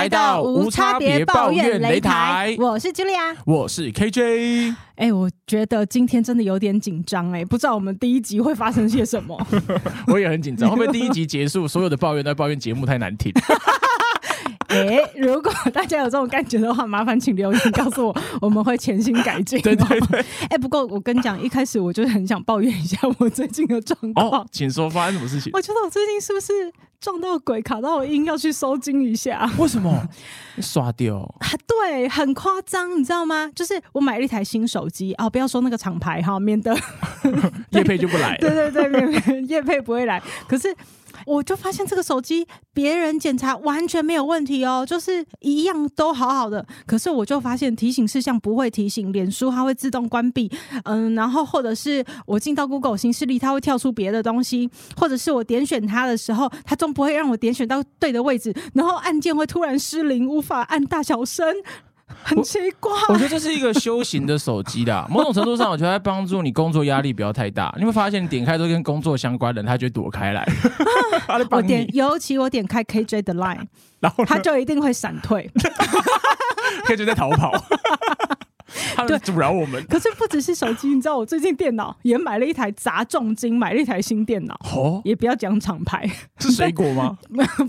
[0.00, 4.74] 来到无差别抱怨擂台，我是 Julia，我是 KJ。
[4.94, 9.38] 哎、欸，我觉得今天真的有点紧张哎，不知道我们第一集会发生些什么。
[10.08, 13.30] 我也很紧张，会不会第一集结束，所有的抱怨都在抱怨节目太难听？
[14.70, 19.60] 哎、欸，如果大家有这种感觉的话，麻烦请留言告诉我，我们会潜心改进。
[19.62, 20.20] 对对对。
[20.20, 24.30] 哎、欸，不过我跟你讲，一开始我就很想抱怨一下我最近的状况。
[24.30, 25.50] 哦， 请说，发生什么事情？
[25.54, 26.52] 我觉得我最近是不是
[27.00, 29.50] 撞到鬼，卡到我音，要去收惊一下？
[29.58, 30.08] 为什么？
[30.62, 31.18] 刷掉？
[31.40, 33.50] 啊，对，很夸张，你知道吗？
[33.54, 36.76] 就是我买了一台新手机哦，不要说那个厂牌哈，免得
[37.70, 38.36] 业配就不来。
[38.38, 40.22] 对对对，业配不会来。
[40.46, 40.72] 可是。
[41.26, 46.64] 我就发现这个手机别人检查完全没有问题哦，就是一样都好好的。
[46.86, 50.50] 可是我就发现提醒事项不会提醒，脸书它会自动关闭，
[50.84, 61.46] 嗯，然后或者是我进到 Google 新势力，它会跳出别的东西，或者是我点选它的时候，它总不会让我点选到对的位置，然后按键会突然失灵，无法按大小声。
[62.22, 65.06] 很奇怪，我，我觉得这是一个修行的手机啦。
[65.10, 67.74] 某种程度上，我觉得在帮助你工作压力不要太大。
[67.78, 70.46] 你会发现，你点开都跟工作相关的，他就会躲开来。
[71.50, 73.66] 我点，尤其我点开 KJ 的 Line，
[74.00, 75.50] 然后他就一定会闪退
[76.86, 77.52] ，KJ 在逃跑。
[78.94, 86.08] 他们阻挠我们， 可是不只是手机，你知道我最近电脑也买了一台砸重金买了一台新电脑，哦，也不要讲厂牌，
[86.40, 87.16] 是水果吗？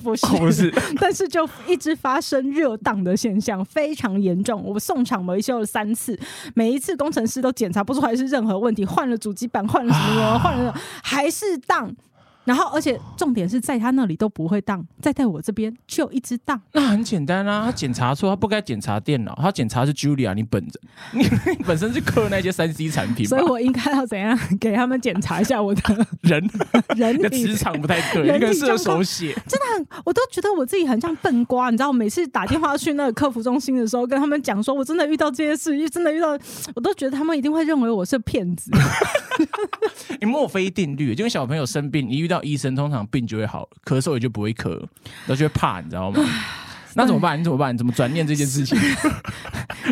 [0.04, 4.64] 不是，不是，但是就一直发生热档的现象，非常严重。
[4.64, 6.18] 我送厂维修了三次，
[6.56, 11.94] 每一次工程师都检查不出来是任何问题，换了主机板，换了什么什么，换了还是当。
[12.44, 16.60] 然后，而且重点是在他那里都不会当，再在我这边就一直当。
[16.74, 21.24] 那很简单啊，他检查错，他不该检查电脑，他检查是 Julia 你本人，
[21.58, 25.82] 你本身是刻那些三 C 产品，所以我应该要怎样给他们检查一下我的
[26.22, 26.50] 人？
[26.98, 36.30] 人的磁场不太对，一个射手写，真的很，我都觉得我自己很像笨瓜，你知道，我每次打电话去那个客服中心的时候，跟他们讲说我真的遇到这些事，真的遇到，
[36.76, 38.72] 我都觉得他们一定会认为我是骗子。
[40.20, 44.82] 你墨菲定律，就跟小朋友生病，你遇到医生，通常病就会好，咳嗽也就不会咳，
[45.28, 46.20] 都就会怕，你知道吗？
[46.96, 47.40] 那怎么办？
[47.40, 47.74] 你怎么办？
[47.74, 48.78] 你怎么转念这件事情？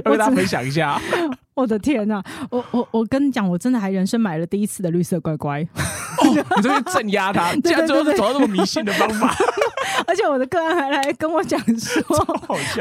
[0.04, 1.00] 要跟 大家分享一下。
[1.54, 5.62] 我的天呐、啊，我我我跟你讲，我真的还人生买了第一次的绿色乖乖。
[5.62, 9.36] 哦，你这边镇压他， 竟然最后是走到这么迷信的方法。
[10.12, 12.02] 而且我的个案还来跟我讲说，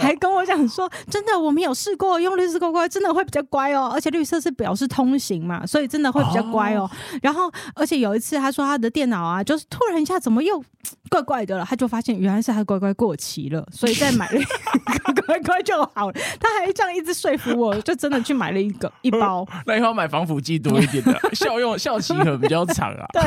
[0.01, 3.91] 还跟我讲说，真的我们有试过用绿色乖乖，真的会比较乖哦。
[3.93, 6.85] 而且绿色是表示通行嘛，所以真的会比较乖哦。
[6.85, 6.91] 哦
[7.21, 10.63] 然后，而且有一次他说他的电脑啊，就是突然一下怎么又
[11.11, 16.15] 怪怪的了，他就发现原来是他乖乖过期了，所以再买了一个 乖乖就好了。
[16.41, 19.47] 他还这样一直说服我，就真的去买了一个一包。
[19.67, 23.07] 那以后买防腐剂多一点的，效用效期可比较长啊。
[23.13, 23.23] 对，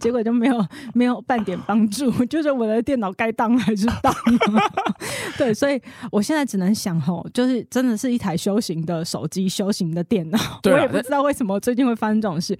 [0.00, 4.14] 结果就没有没有半点帮助，就是我的电脑该当还是当。
[5.36, 10.38] 对，所以我现在只能想吼，就是真的是一台修行的手机，修行的电脑。
[10.64, 12.58] 我也不知道为什么最近会发生这种事。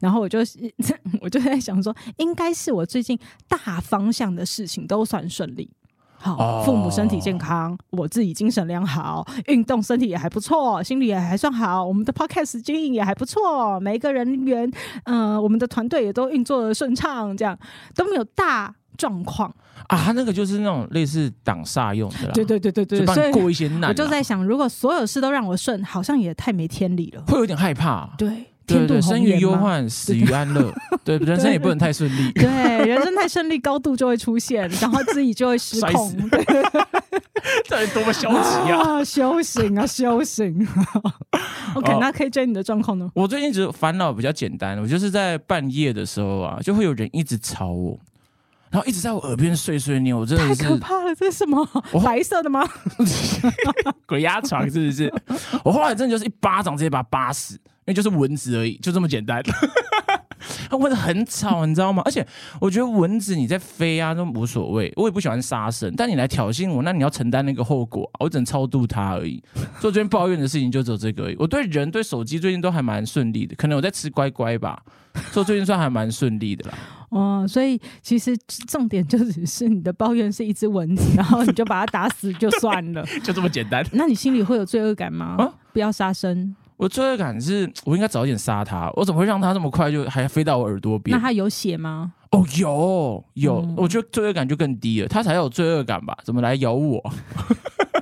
[0.00, 0.38] 然后我就
[1.20, 5.70] 我就在想说，应该是我最近大方向的事情都算顺利。
[6.14, 14.70] 好，父母身体健康，我自己精神良好，运动身体也还不错，心理也还算好，我们的 podcast 经营也还不错，每一个人员，
[15.04, 17.58] 嗯、呃，我们的团队也都运作的顺畅，这样
[17.96, 19.54] 都没有大状况
[19.88, 19.96] 啊。
[19.96, 23.90] 他那个就是那种类似挡煞用的，对对对对对，帮你过一些难。
[23.90, 28.08] 我就在想，如果所有事都让我顺，好像也太没天理了，会有点害怕。
[28.18, 28.46] 对。
[28.64, 30.72] 对对，生于忧患，死于安乐。
[31.04, 32.30] 对，人生也不能太顺利。
[32.32, 32.46] 对，
[32.86, 36.16] 人生太顺利，高度就会出现， 然后自己就会失控。
[37.68, 39.02] 到底多么消极啊！
[39.04, 40.66] 修行啊，修行。
[41.74, 43.10] OK，那可以追你的状况呢？
[43.14, 47.98] 我最近只烦恼比较简单，我就是在半夜的时候啊，就会有人一直吵我，
[48.72, 51.14] 然后一直在我耳边碎碎念，我真的是太可怕了。
[51.14, 51.64] 这是什么？
[52.02, 52.66] 白色的吗？
[54.08, 55.12] 鬼压床是不是？
[55.62, 57.60] 我后来真的就是一巴掌直接把他巴死。
[57.84, 59.42] 因为就是蚊子而已，就这么简单。
[60.70, 62.00] 它蚊子很吵，你知道吗？
[62.04, 62.24] 而且
[62.60, 65.92] 我觉得蚊子你在飞啊都无所谓，我也不喜欢杀生。
[65.96, 68.08] 但你来挑衅我，那你要承担那个后果。
[68.20, 69.42] 我只能超度它而已。
[69.54, 71.36] 所以我最近抱怨的事情就只有这个而已。
[71.40, 74.80] 我对人对手机最近都还蛮顺利的，可能我在吃乖乖吧。
[75.32, 76.78] 所以最近算还蛮顺利的啦。
[77.12, 78.34] 哦，所以其实
[78.66, 83.84] 重点就只是你的抱怨是一只蚊子，然后你就把它打死就算了， 就这么简单。
[83.92, 85.36] 那你心里会有罪恶感吗？
[85.38, 86.56] 啊，不要杀生。
[86.78, 91.16] 我罪恶感是我应该早点杀它，我怎么会让它这么快就还飞到我耳朵边？
[91.16, 92.14] 那它有血吗？
[92.30, 96.16] 哦，有有，嗯、我觉得罪恶感就更低了，它才有罪恶感吧？
[96.24, 96.98] 怎么来咬我？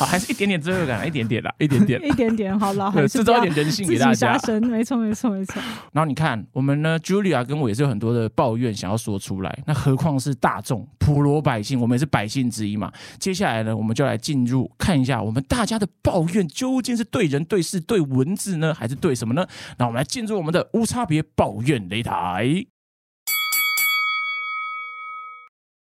[0.00, 4.32] 啊，还是一点点罪恶感，一点点啦，一点点， 一点点，好了， 制造一点人性给大家。
[4.60, 5.62] 没错，没错，没错。
[5.92, 12.92] 然后你看，我们呢，Julia 跟我也是有很多的抱怨想要说出来，那何况是大众普罗百姓，我们也是百姓之一嘛。
[13.18, 19.46] 接下来呢，我们就来进入看一下，我们大家的抱怨究竟是对人、对事、对文字呢，还是对什么呢？
[19.78, 22.66] 那我们来进入我们的无差别抱怨擂台。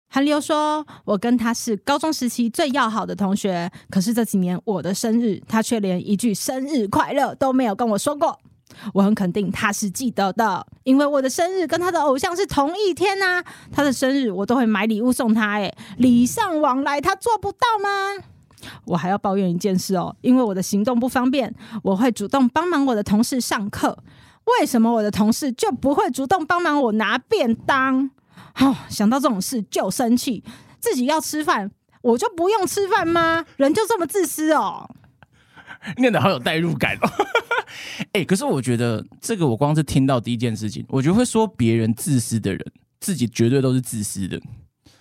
[0.09, 8.39] 韩流说：“我跟他是高中时期最要好的同学，可是这几年我的生日，他却连一句生日快乐都没有跟我说过。
[8.93, 13.43] 我很肯定他是记得的，因为我的生日跟他的偶像是同一天呐。
[13.71, 18.23] 他的生日我都会买礼物送他，诶，礼尚往来，他做不到吗？
[18.85, 21.53] 我还要抱怨一件事哦，因为我的行动不方便，
[21.83, 23.97] 我会主动帮忙我的同事上课，
[24.59, 28.09] 为什么我的同事就不会主动帮忙我拿便当？”
[28.59, 30.43] 哦，想到这种事就生气，
[30.79, 31.71] 自己要吃饭，
[32.01, 33.45] 我就不用吃饭吗？
[33.57, 34.89] 人就这么自私哦？
[35.97, 37.09] 念得好有代入感哦。
[38.13, 42.65] 哎、可是我觉得这个，我光是听到第一件事情，我觉得会说别人自私的人，
[42.99, 44.41] 自己绝对都是自私的。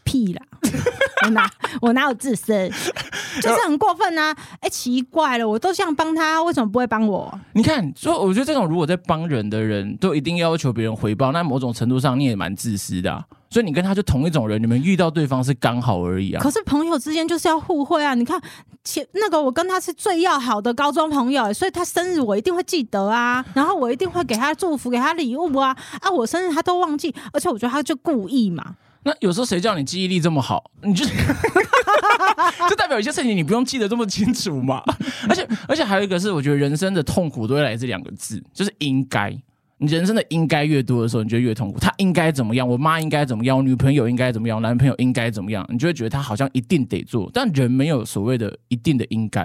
[0.06, 0.43] 屁啦！
[1.26, 1.50] 我哪
[1.81, 2.53] 我哪有自私？
[3.43, 4.32] 就是很过分啊！
[4.61, 7.38] 哎、欸，奇怪了，我都想帮他，为什么不会帮我？
[7.53, 13.25] 你看，所以我觉得这种如果在帮人的人都一定要求别人回报，那某种程度上你也蛮自私的、啊。
[13.49, 16.43] 所以你跟他就同一种人，你们遇到对方是刚好而已啊。
[16.43, 18.14] 可是朋友之间就是要互惠啊！
[18.14, 18.41] 你看
[18.82, 26.11] 前那个我跟他是最要好的高中朋友，所以他生日我一定会记得啊，然后我一定会给他祝福，给他礼物啊啊！
[26.11, 28.75] 我生日他都忘记，而且我觉得他就故意嘛。
[29.06, 30.69] 那有时候谁叫你记忆力这么好？
[30.82, 31.06] 你就
[32.69, 34.82] 就代表有些事情你不用记得这么清楚嘛。
[35.31, 39.31] 而且而且还有一个是，我觉得人生的痛苦都会来自两个字，就是应该。
[39.79, 41.79] 你人生的应该越多的时候，你就越痛苦。
[41.79, 42.67] 他应该怎么样？
[42.67, 43.56] 我妈应该怎么样？
[43.56, 44.56] 我女朋友应该怎么样？
[44.56, 45.64] 我男朋友应该怎么样？
[45.70, 49.41] 你就会觉得他好像一定得做，但人没有所谓的一定的应该，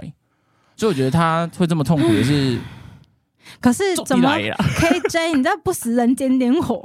[0.75, 2.57] 所以我觉得他会这么痛苦也是。
[3.59, 6.81] 可是怎么 KJ，你这不食人间烟火？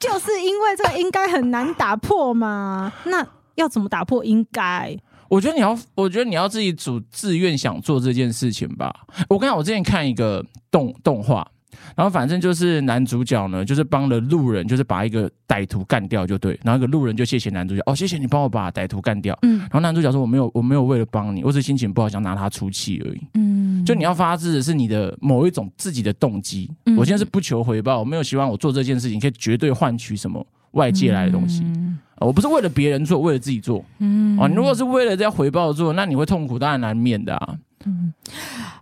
[0.00, 2.92] 就是因为这个应该很难打破嘛？
[3.04, 4.96] 那要怎么打破应该？
[5.28, 8.94] 我觉得你要，我觉得你要自己主自愿想做这件事情吧。
[9.28, 11.46] 我刚才我之前看一个动动画。
[11.94, 16.58] 然后反正就是男主角呢，就是帮了路人，就是把一个歹徒干掉就对。
[16.62, 19.38] 然后一个路人就谢谢男主角，哦，谢谢你帮我把歹徒干掉。
[19.42, 19.58] 嗯。
[19.58, 23.84] 然后男主角说：“我没有，我没有为了帮你，我只是心情不好，想拿他出气而已。”嗯。
[23.84, 26.70] 就你要发自的是你的某一种自己的动机。
[26.86, 26.96] 嗯。
[26.96, 31.62] 我现在是不求回报，我没有希望我做这件事情可以绝对换取什么外界来的东西。
[31.64, 31.98] 嗯。
[32.18, 33.84] 我不是为了别人做，为了自己做。
[33.98, 34.38] 嗯。
[34.38, 37.56] 啊，你如果是为了要回报做，那你会痛苦，当然难免的啊。
[37.88, 38.14] 嗯。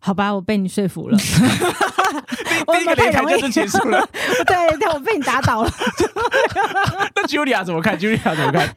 [0.00, 1.18] 好吧，我被你说服了。
[2.66, 4.06] 第一个擂台就是结束了。
[4.46, 5.70] 对，对，我被你打倒了。
[7.14, 8.68] 那 Julia 怎么看？Julia 怎么看？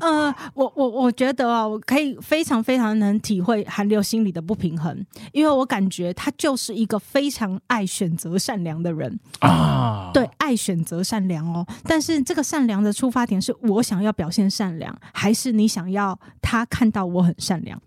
[0.00, 10.10] 嗯、呃，我我我觉得啊，我可以非常非常能体会韩流心里的不平衡，因为我感觉他就是一个非常爱选择善良的人啊。
[10.12, 11.66] 对，爱选择善良哦。
[11.84, 17.80] 但是这个善良的出发点是我想要表现善良，还是你想要他看到我很善良？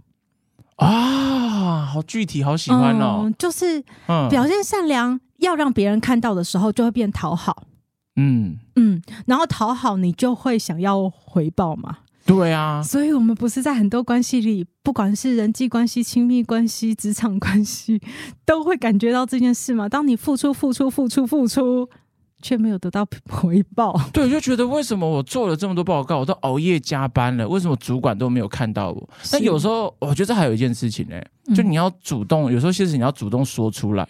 [0.79, 3.23] 啊，好具体，好喜欢哦！
[3.25, 3.83] 嗯、就是
[4.29, 7.63] 表现善良，嗯、要让别人看到的时候，就会变讨好。
[8.15, 11.99] 嗯嗯，然后讨好你就会想要回报嘛。
[12.25, 18.01] 对啊，所以我们不是在很多关系里，不管是人际关系、亲密关系、职场关系，
[18.45, 19.89] 都会感觉到这件事吗？
[19.89, 21.89] 当你付出、付出、付出、付出。
[22.41, 29.09] 却没有得到 回报， 对，就觉得为什么我做了这么多报告，我都熬夜加班了，为什么主管都没有看到我？
[29.21, 34.07] 是但有时候我觉得还有一件事情呢、欸，就你要主动，嗯、有时候其实你要主动说出来，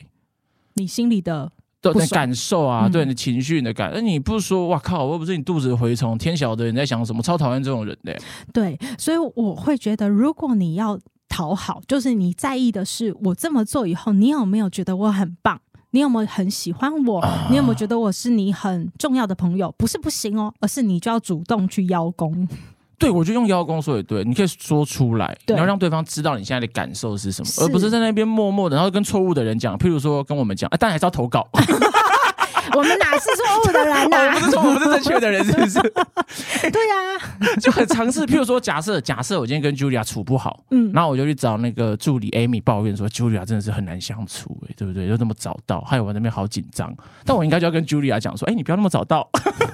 [0.75, 8.21] 你心里的对的感受啊，嗯、对你的情绪、你的感，那你不说，哇靠，我又不是你肚子的蛔虫，天晓得你在想什么，超讨厌这种人的、欸。
[8.53, 15.62] 对，所以我会觉得，如果你要讨好，就是你在意的是我这么做以后，你有没有觉得我很棒？
[15.91, 17.25] 你有没有很喜欢我？
[17.50, 19.74] 你有没有觉得我是你很重要的朋友？
[19.77, 22.48] 不是不行哦，而是你就要主动去邀功。
[22.98, 29.77] 对，我觉得用邀功说也对，你可以说出来，你要让对方知道你现在的感受是什么，而不是在那边默默的，然后跟错误的人讲。
[29.77, 31.48] 譬如说跟我们讲，啊，但还是要投稿。
[32.77, 34.35] 我们哪是错误的人呐、啊？
[34.35, 35.79] 我们是错，我不是正确的人，是不是？
[36.69, 38.25] 对呀、啊，就很尝试。
[38.25, 45.07] 譬如说，假设假设我今天跟 Julia 处不好，嗯，然后我就去找那个助理 Amy 抱怨说，Julia 真的是很难相处、欸，哎，对不对？
[45.07, 46.93] 又那么早到，害我那边好紧张。
[47.25, 49.29] 但我应该就要跟 Julia 讲说，哎、欸，你不要那么早到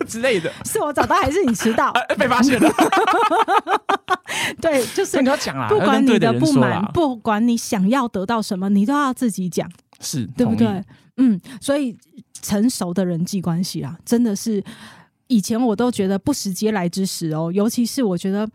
[0.07, 0.51] 之类的。
[0.63, 2.01] 是我早到还是你迟到、啊？
[2.17, 2.69] 被发现了。
[4.61, 10.83] 对，就是你要讲啦，不管你的不满，不管你想要得到什么，你都要自己讲，是对不对？
[11.17, 11.97] 嗯，所以
[12.41, 14.63] 成熟的人际关系啊，真的是
[15.27, 18.47] 以前我都觉得不时嗟来之食哦，尤其是我觉得。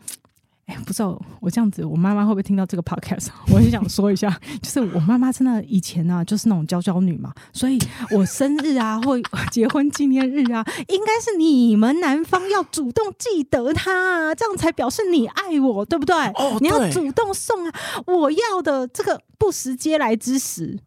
[0.87, 3.26] 不知道我这样子，我妈妈会不会听到这个 podcast？
[3.52, 4.31] 我很想说一下，
[4.62, 7.76] 就是我妈妈真的以前啊，就是那种娇娇女嘛，所以
[8.12, 16.14] 我生日啊或结婚纪念日啊，应该是你们男方要主动记得她，这样才表示你爱我，对不对？
[16.14, 17.75] 哦，你要主动送啊，
[18.07, 20.79] 我要的这个不时嗟来之食，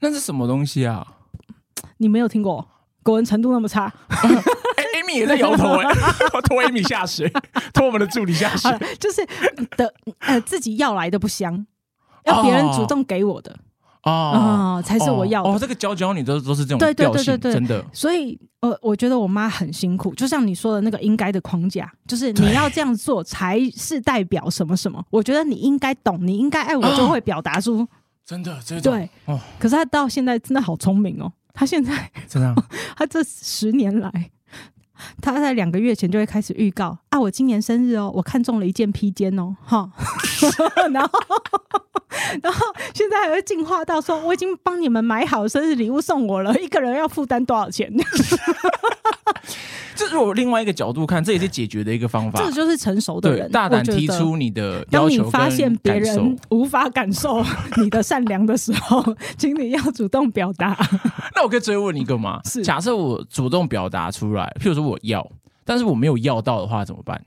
[0.00, 1.06] 那是什么东西啊？
[1.98, 2.66] 你没有听过？
[3.02, 3.92] 国文程度那么差？
[5.10, 5.94] 也在摇头哎、欸，
[6.44, 7.32] 拖 Amy 下水，
[7.72, 9.26] 拖我们的助理下水， 就是
[9.74, 11.66] 的呃，自己要来的不香，
[12.26, 13.50] 要别人主动给我的
[14.02, 15.48] 哦，哦，才是我要的。
[15.48, 17.82] 哦，这个娇娇女都都是这种对对对对对，真的。
[17.90, 25.02] 所以呃，我觉得我妈很辛苦，就像你说的那个应该的框架，就是你要这样做才是代表什么什么。
[25.08, 27.88] 我觉得你应该懂，你应该爱我，就会表达出、
[28.28, 29.40] 哦、真的这对哦。
[29.58, 32.54] 可是他到现在真的好聪明哦，他现在 真的，
[32.96, 34.30] 他这十年来。
[35.22, 39.88] 他在两个月前就会开始预告啊，我今年生日哦，我看中了一件披肩哦，哈，
[40.92, 41.20] 然后
[42.42, 47.88] 然后现在还会进化到说，我已经帮你们买好生日礼物送我了，一个人要负担多少钱？
[49.94, 52.38] 这是我另外一个角度看，这也是解决的一个方法。
[52.38, 55.16] 这就是成熟的人大胆提出你的要求。
[55.16, 57.44] 当你发现别人无法感受
[57.82, 59.04] 你的善良的时候，
[59.36, 60.76] 请你要主动表达。
[61.34, 62.40] 那我可以追问你一个吗？
[62.44, 65.28] 是，假设我主动表达出来，譬如说我要，
[65.64, 67.20] 但是我没有要到的话怎么办？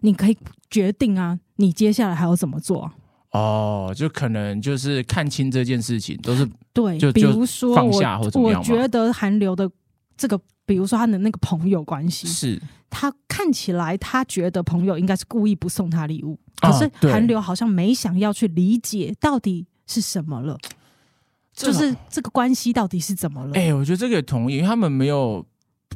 [0.00, 0.36] 你可以
[0.68, 2.90] 决定啊，你接下来还要怎么做？
[3.30, 8.60] 哦，就可能就是看清这件事情，都是对，就比如说放下或怎么样。
[8.60, 9.70] 我觉得韩流的
[10.16, 10.40] 这个。
[10.66, 20.58] 比如说他的那个朋友关系，是他看起来他觉得朋友应该是故意不送他礼物，可是韩流好像没想要去理解到底是什么了，
[21.54, 23.52] 就是这个关系到底是怎么了？
[23.54, 25.46] 哎，我觉得这个也同意，因为他们没有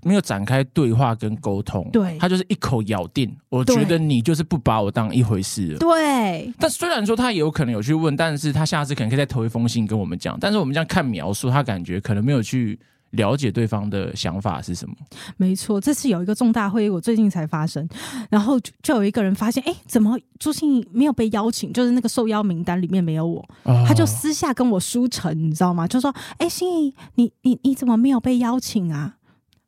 [0.05, 6.53] 没有展开对话跟沟通，对，他就是一口咬定，我觉得你就是不把我当一回事了，对。
[6.61, 12.79] 但虽然说他也有可能有去问，但是他下次可能可以再投一封信跟我们讲，但是我们这样看描述，他感觉可能没有去。
[13.11, 14.95] 了解对方的想法是什么？
[15.37, 17.89] 没错，这次有一个重大会议，我最近才发生，
[18.31, 21.73] 然后就，就有一个人发现，哎，怎么朱心怡没有被邀请？
[21.73, 25.87] 就是那个受邀名单里面没有我，哦、他就私下跟我书陈，你知道吗？
[25.87, 29.17] 就说，哎，心怡，你你你怎么没有被邀请啊？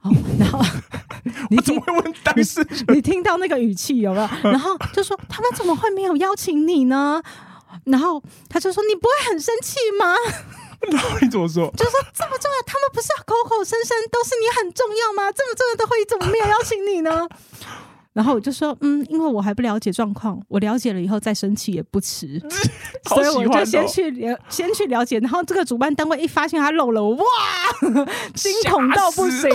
[0.03, 0.61] 哦，然后
[1.51, 2.97] 你怎么会问当事人？
[2.97, 4.29] 你听到那个语气有没有？
[4.51, 7.23] 然后就说他们怎么会没有邀请你呢？
[7.85, 10.15] 然后他就说，你不会很生气吗？
[10.91, 11.71] 然后你怎么说？
[11.77, 15.31] 就说这么重要，他们不是口口声声都是你很重要吗？
[15.31, 17.29] 这么重要的会议怎么没有邀请你呢？
[18.13, 22.41] 然后我就说，嗯，因为我还不了解状况，我了解了以后再生气也不迟，
[23.09, 25.19] 所以我就先去了，先去了解。
[25.21, 27.25] 然后这个主办单位一发现他漏了，哇，
[28.35, 29.51] 惊恐到不行，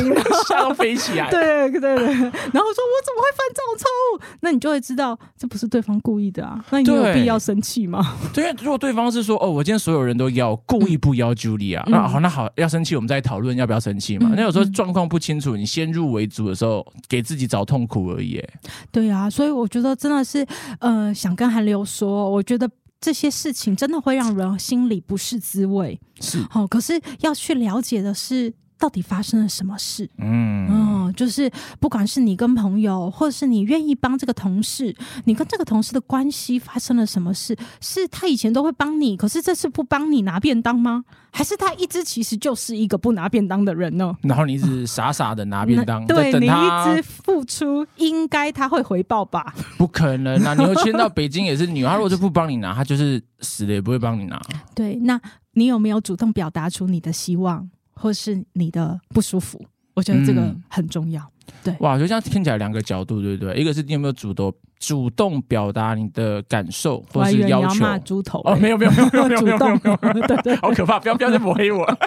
[0.48, 1.30] 吓到飞起来。
[1.30, 4.38] 对对对，然后说我怎么会犯这种错误？
[4.42, 8.18] 那你就会知道这不是对方故意的啊，那你有必要生气吗？
[8.34, 14.30] 对，如果对方是说，哦，我今天所有人都要故意不邀 Julia，嗯，那好，那好，要生气我们再讨论要不要生气嘛。
[14.32, 18.44] 嗯，那有时候状况不清楚，你先入为主的时候，给自己找痛苦而已。
[18.92, 20.46] 对啊，所以我觉得真的是，
[20.80, 26.00] 呃，想跟韩流说，我觉得这些事情真的会让人心里不是滋味。
[26.20, 28.54] 是，哦，可是要去了解的是。
[28.78, 30.10] 到底发生了什么事？
[30.18, 37.58] 嗯，哦，就是不管是你跟朋友，或者是你愿意帮这个同事，你跟这个同事的关系发生了什么事？
[37.82, 41.04] 是他以前都会帮你，可是这次不帮你拿便当吗？
[41.32, 44.16] 还是他一直其实就是一个不拿便当的人呢？
[44.24, 49.54] 然后你一直傻傻的拿便当，嗯、对你一直付出，应该他会回报吧？
[49.78, 50.54] 不可能啊！
[50.56, 54.42] 你又迁到北京也是女儿，如果就不帮你拿，他就是死了也不会帮你拿。
[54.74, 55.20] 对，那
[55.54, 57.70] 你有没有主动表达出你的希望？
[57.98, 59.64] 或是你的不舒服，
[59.94, 61.22] 我觉得这个很重要。
[61.22, 63.56] 嗯、对，哇，我觉得这样听起来两个角度，对不对？
[63.56, 67.80] 一个是你有没有主动主动表达你的感受，或是要求？
[67.82, 71.00] 骂猪头、欸、哦，没有没有没有没有没有没有 对对，好可怕！
[71.00, 71.86] 不要不要再抹黑我。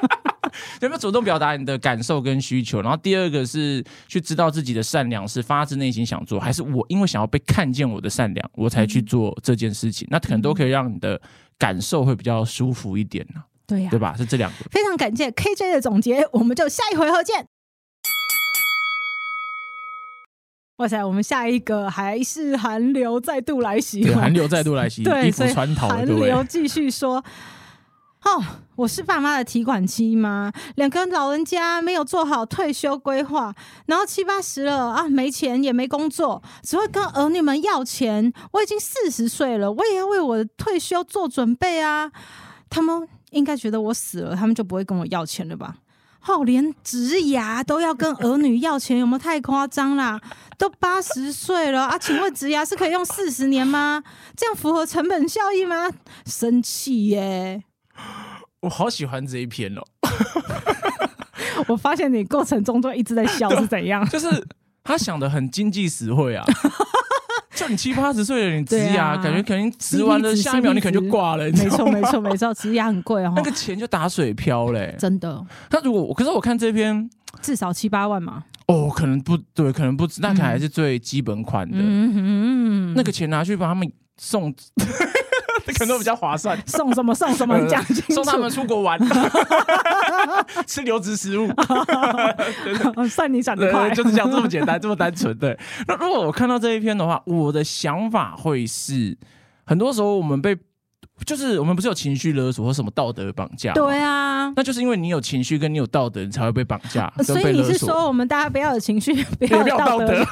[0.82, 2.82] 有没有主动表达你的感受跟需求？
[2.82, 10.06] 然后第二个是去知道自己的善良是发自内心想做，还是我因为想要被看见我的善良，我才去做这件事情？
[10.08, 11.20] 嗯、那可能都可以让你的
[11.56, 13.40] 感受会比较舒服一点呢。
[13.70, 14.14] 对呀、啊，对吧？
[14.16, 14.56] 是这两个。
[14.70, 17.46] 非常感谢 KJ 的总结，我们就下一回合见。
[20.78, 27.24] 哇塞，我们下一个还是寒流再度来袭，寒流再度来袭，对，衣服 穿透，寒流继续说。
[28.22, 28.44] 哦，
[28.76, 30.52] 我是爸妈的提款机吗？
[30.76, 33.54] 两个老人家没有做好退休规划，
[33.86, 38.32] 然后七八十了啊，没钱也没工作，只会跟儿女们要钱。
[38.52, 42.10] 我已经四十岁了，我也要为我的退休做准备啊。
[42.68, 45.76] 他们应该觉得我死了，他们就不会跟我要钱了吧？
[46.26, 50.20] 哦，连植牙都要跟儿女要钱，有没有太夸张啦？
[50.58, 54.02] 都八十岁了啊，请问植牙是可以用四十年吗？
[54.36, 55.90] 这样符合成本效益吗？
[56.26, 57.64] 生气耶！
[58.60, 59.82] 我好喜欢这一篇哦！
[61.68, 64.06] 我发现你过程中都一直在笑，是怎样？
[64.10, 64.46] 就是
[64.84, 66.44] 他想的很经济实惠啊！
[67.60, 71.44] 就你七八十岁了，你植牙，感觉肯定植完了，下一秒你可能就挂了。
[71.50, 75.44] 没错，没错，没错，植牙很贵哦，那个钱就打水漂嘞，真的。
[75.70, 77.10] 那如果可是我看这篇，
[77.42, 78.44] 至少七八万嘛？
[78.66, 81.76] 哦，可能不对，可能不止，那可能还是最基本款的。
[81.78, 83.86] 嗯，那个钱拿去帮他们
[84.16, 84.54] 送。
[85.78, 88.98] 可能比较划算，送什么送什么讲清楚，送他们出国玩，
[90.66, 91.48] 吃流质食物，
[93.08, 95.36] 算你想的快，就是这样这么简单，这么单纯。
[95.38, 99.16] 对，那如果我看到这一篇的话，我的想法会是，
[99.64, 100.56] 很多时候我们被。
[101.26, 103.72] 就是我们不是有情绪勒索或什么道德绑架？
[103.74, 107.12] 对啊，那就是因为你有情绪跟你有道德，你才会被绑架。
[107.22, 110.24] 所以你是说我们大家不要有情绪， 不要有道德？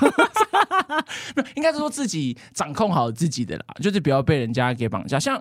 [1.54, 5.18] 应该是说自己掌控好自己的啦，就是不要被人家给绑架。
[5.18, 5.40] 像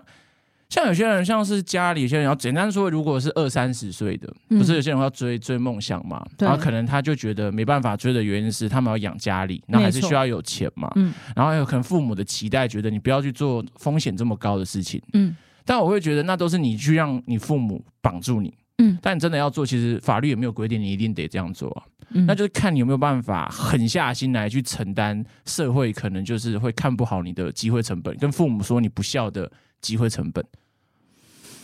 [0.69, 6.25] 像有些人，像是家里有些人要简单说，如果是二三十岁的，不是有些人要追追梦想嘛？
[6.37, 10.91] 然后可能他就觉得没办法追的原因是他们要养家里，那还是需要有钱嘛。
[10.95, 15.01] 嗯，然后有可能父母的期待，觉得你不要去做风险这么高的事情。
[15.13, 15.33] 嗯，
[15.63, 18.53] 但我会觉得那都是你去让你父母绑住你。
[18.79, 21.83] 嗯，但你真的要做，其实法律也没有规定你一定得这样做啊。
[22.09, 29.49] 嗯，那就是看你有没有办法狠下心来去承担社会可能就是会看不好你的机会成本，跟父母说你不孝的。
[29.81, 30.43] 机会成本，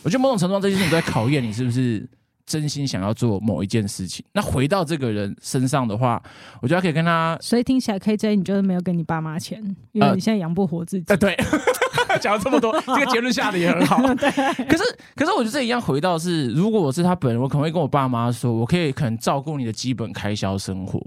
[0.04, 2.08] 我觉得某种程度上这件事情都在考验你是不是
[2.46, 4.24] 真心想要做某一件事情。
[4.34, 6.22] 那回到这个人身上的话，
[6.62, 11.06] 我觉得可以跟他，所以听起来 KJ 你就是没有给你爸妈钱，因为你现在养不活自己。
[11.08, 11.38] 呃，对，
[12.22, 13.98] 讲了这么多， 这个结论下的也很好。
[14.16, 14.30] 对，
[14.66, 14.84] 可是
[15.16, 21.02] 可是我觉得这一样回到是，如果我是他本人，我可能会跟我爸妈说，我可以可能照顾你的基本开销生活。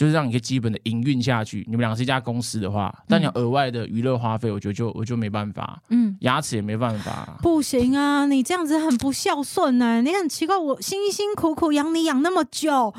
[0.00, 1.62] 就是让你一个基本的营运下去。
[1.66, 5.78] 你们两个是一家公司的话，但你要额外的娱乐花费，我觉得就我就没办法。
[5.90, 7.38] 嗯，牙齿也没办法。
[7.42, 10.00] 不行啊，你这样子很不孝顺呢、欸。
[10.00, 12.94] 你很奇怪，我辛辛苦苦养你养那么久，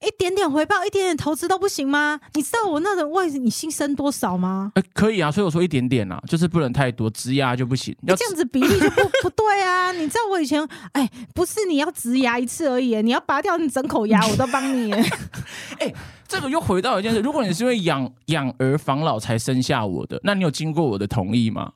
[0.00, 2.20] 一点点回报，一点点投资都不行吗？
[2.34, 4.72] 你知道我那种为你牺牲多少吗？
[4.74, 7.96] 呃，可以啊，所以我说一点点啊，就是不能太多，植牙就不行。
[8.06, 9.92] 要这样子比例就不 不对啊。
[9.92, 14.92] 你知道我以前，哎，不是你要植牙一次而已，你要拔掉你整口牙，我都帮你。
[15.78, 15.92] 哎。
[16.28, 21.72] 这个又回到一件事，如果你是因为养养儿防老才生下我的，那你有经过我的同意吗？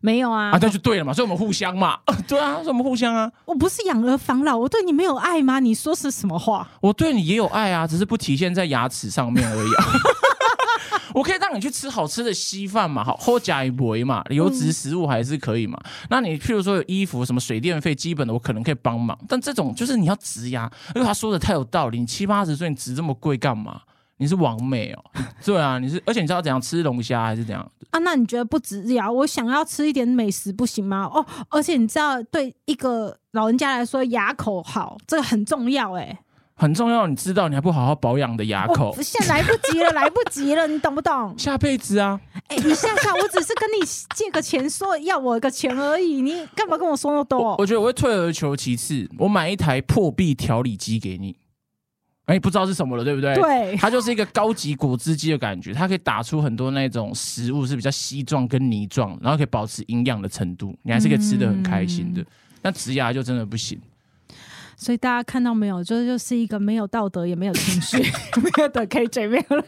[0.00, 3.30] 没有啊，啊，那就对了嘛，所以我们互相嘛， 对啊，所以我们互相啊。
[3.44, 5.60] 我不是养儿防老，我对你没有爱吗？
[5.60, 6.68] 你说是什么话？
[6.80, 9.84] 我对你也有爱啊，只是不体现在牙齿上面而已啊。
[11.14, 15.78] 我可以让你去吃好吃的稀饭嘛，好，好加一杯嘛，油脂食物还是可以嘛。
[15.82, 19.18] 嗯、那你譬如说有衣服什么水电费基本的，我可能可以帮忙。
[19.26, 21.98] 但这种就是你要植牙，因为他说的太有道理。
[21.98, 23.80] 你七八十岁你植这么贵干嘛？
[24.18, 25.04] 你是王美哦？
[25.44, 27.98] 对啊，你是，而且你知道怎样吃龙虾还是怎样啊？
[28.00, 31.10] 那你觉得不植牙，我想要吃一点美食不行吗？
[31.12, 36.18] 哦，而且你知道，对一个老人家来说，牙口好这个很重要哎、欸。
[36.60, 41.32] 很重要，你知道你还不好好保养的牙口，现在来不及了， 来不及了，你懂不懂？
[41.38, 42.20] 下辈子啊！
[42.48, 47.38] 哎、欸，你下下，我只是跟你借个钱，说要我个钱而已，你干嘛跟我说那么多？
[47.38, 51.36] 我，我觉得我会退而求其次，我买一台破壁调理机给你。
[52.28, 53.34] 哎、欸，不知道是什么了，对不对？
[53.34, 62.22] 对，它就是一个高级果汁机的感觉，它可以打出很多那种食物是比较稀状跟泥状，然后可以保持营养的程度，你还是可以吃的很开心的。
[62.60, 63.80] 那、嗯、植牙就真的不行。
[64.76, 67.96] 所以大家看到没有，就就是一个没有道德也没有情绪
[68.42, 69.64] 没有的 KJ 没有了。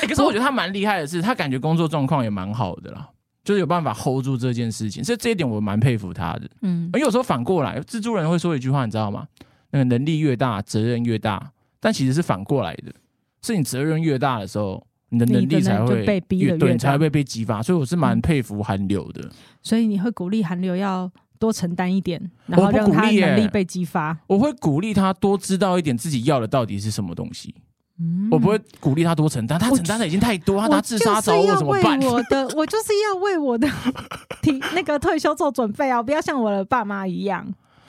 [0.00, 3.08] 欸、可是我觉得他蛮厉害的是，他感觉工作状况也蛮好的啦，
[3.44, 6.42] 就是有办法 hold 住这件事情，所以这一点我蛮佩服他的。
[6.62, 9.28] 嗯，而有时候反过来，蜘蛛人会说一句话，你知道吗？
[9.74, 12.92] 那个能力越大，责任越大，但其实是反过来的，
[13.42, 17.60] 是你责任越大的时候，你的能力才会被逼的对，才会被激发。
[17.60, 19.28] 所以我是蛮佩服韩流的。
[19.60, 21.10] 所以你会鼓励韩流要。
[21.36, 24.16] 多承担一点，然后让他能力被激发。
[24.28, 27.54] 我会鼓励他多知道一点自己要的到底是什么东西。
[27.98, 32.00] 嗯，我不会鼓励他多承担，他承担的已经太多，他他自杀找我怎么办？
[32.00, 33.68] 我的，我就是要为我的
[34.40, 36.02] 提那个退休做准备啊！
[36.02, 37.46] 不要像我的爸妈一样。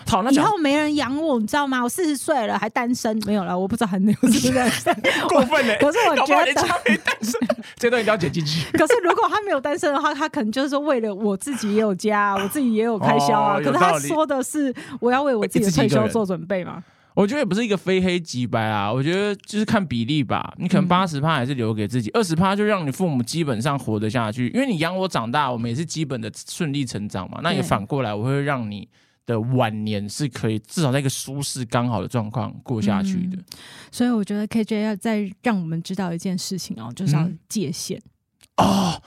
[0.07, 1.83] 好，那以后没人养我，你知道吗？
[1.83, 4.93] 我四十岁了还单身，没有了，我不知道还没有是不是
[5.27, 5.77] 过分嘞？
[5.81, 7.39] 可是我觉得单身，
[7.75, 8.69] 这段一定要剪进去。
[8.77, 13.57] 可是如果他没有单身的话，他可能就是说为了我自己也有家，我自己也有开销啊。
[13.57, 16.83] 哦、可是他说的是我要为我自己的退休做准备嘛？
[17.15, 20.53] 我觉得也不是一个非黑即白啊，我觉得就是看比例吧。
[20.57, 27.39] 你可能八十趴还是留给自己，二十趴就让你父母基本上活得下去，因为你养我长大，我们也是基本的顺利成长嘛。
[27.41, 28.87] 那也反过来，我会让你。
[29.25, 33.43] 的晚年是可以至少在一个舒适刚好的状况过下去的，嗯，
[33.91, 37.99] 所以我觉得 KJ 要再让我们知道一件事情哦，就是要界限，
[38.55, 39.01] 嗯、哦，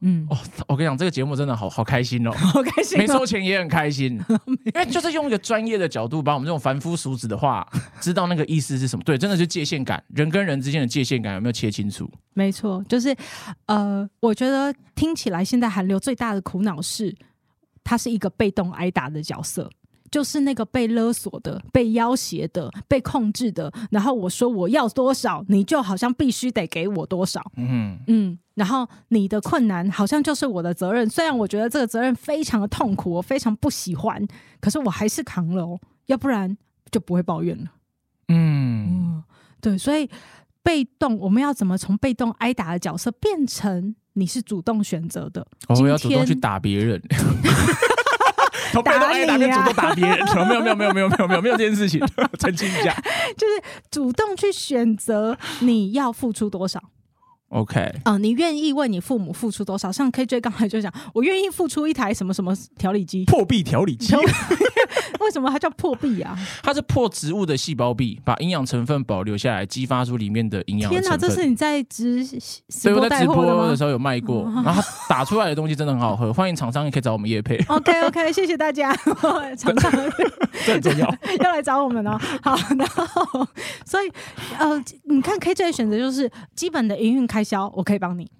[0.00, 0.26] 嗯。
[0.28, 0.36] 哦，
[0.68, 4.20] 我跟你讲，这个节目真的好好开心哦， 好开心，哦，没收钱也很开心，
[4.66, 7.66] 因为就是用一个专业的角度把我们这种凡夫俗子的话
[8.00, 12.10] 知道那个意思是什么，对，真的是界限感，人跟人之间的界限感有没有切清楚？
[12.34, 13.16] 没错，就是
[13.66, 17.14] 呃，我觉得听起来现在韩流最大的苦恼是。
[17.84, 19.70] 他是一个被动挨打的角色，
[20.10, 23.72] 就是那个被勒索的、被要挟的、被控制的。
[23.90, 27.40] 然后我说我要多少，你就好像必须得给我多少。
[27.56, 31.08] 嗯嗯，然后你的困难好像就是我的责任。
[31.08, 34.26] 虽然我觉得这个责任非常的痛苦，我非常不喜欢，
[34.60, 36.56] 可是我还是扛了哦，要不然
[36.90, 37.70] 就不会抱怨了。
[38.28, 39.24] 嗯嗯，
[39.60, 40.08] 对，所以
[40.64, 43.94] 被动，我们要怎么从被动挨打的角色变成？
[44.16, 47.02] 你是主动选择的，我、哦、要主动去打别人，
[48.70, 52.00] 从被动挨打跟主动打别人，没有没有没有没有没有没有没有这件事情，
[52.38, 52.94] 澄清一下，
[53.36, 56.80] 就是主动去选择你要付出多少。
[57.48, 59.90] OK，啊、呃，你愿意为你父母付出多少？
[59.90, 64.14] 像 KJ 刚才就讲，我愿意付出一台什么什么调理机，破壁调理机。
[65.20, 66.36] 为什么它叫破壁啊？
[66.62, 70.90] 它是破植物的细胞壁，把营养成分保留下来，激发出里面的营养。
[70.90, 72.24] 天哪，这是你在直
[72.68, 77.56] 所以我在直播的时候有卖过，哦、然后打出来的东西真的很好喝，欢迎厂商也可以找我们叶配。
[77.68, 78.94] OK OK，谢谢大家，
[79.56, 79.92] 厂商
[80.64, 81.08] 这很重要，
[81.40, 82.18] 要来找我们哦。
[82.42, 83.46] 好，然后
[83.84, 84.10] 所以
[84.58, 88.30] 呃，你看 KJ 的选择就是基本的营运开销，我可以帮你。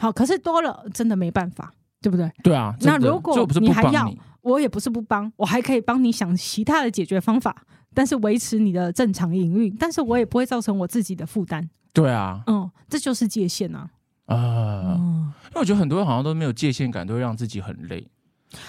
[0.00, 2.30] 好，可是多了真的没办法，对不对？
[2.42, 2.74] 对啊。
[2.80, 4.12] 那如果你还要？
[4.40, 7.54] 我也不是不帮，我还可以帮你想其他的解决方法，
[7.92, 11.68] 但是维持你的正常营运，但是我也不会造成我自己的负担。
[11.92, 13.90] 对啊，嗯，这就是界限啊。
[14.26, 18.06] 啊、呃，嗯、因为我觉得很多人好像都没有界限感，都会让自己很累。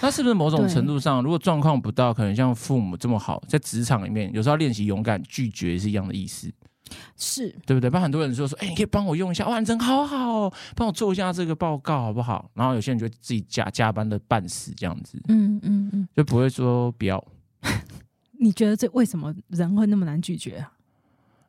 [0.02, 6.52] 那是不是某种程度上，如果状况不到，可能像父母这么好，在职场里面，有时候练习勇敢拒绝是一样的意思。
[7.16, 7.88] 是对不对？
[7.90, 12.50] 不然很多人说说，哎、欸，你可以帮我用一下，哇，人好好哦，帮我做一下这个报告好不好？
[12.54, 17.22] 然后有些人就会自己加加班的半死这样子，嗯嗯嗯，嗯嗯就不会说不要。
[18.38, 20.72] 你觉得这为什么人会那么难拒绝啊？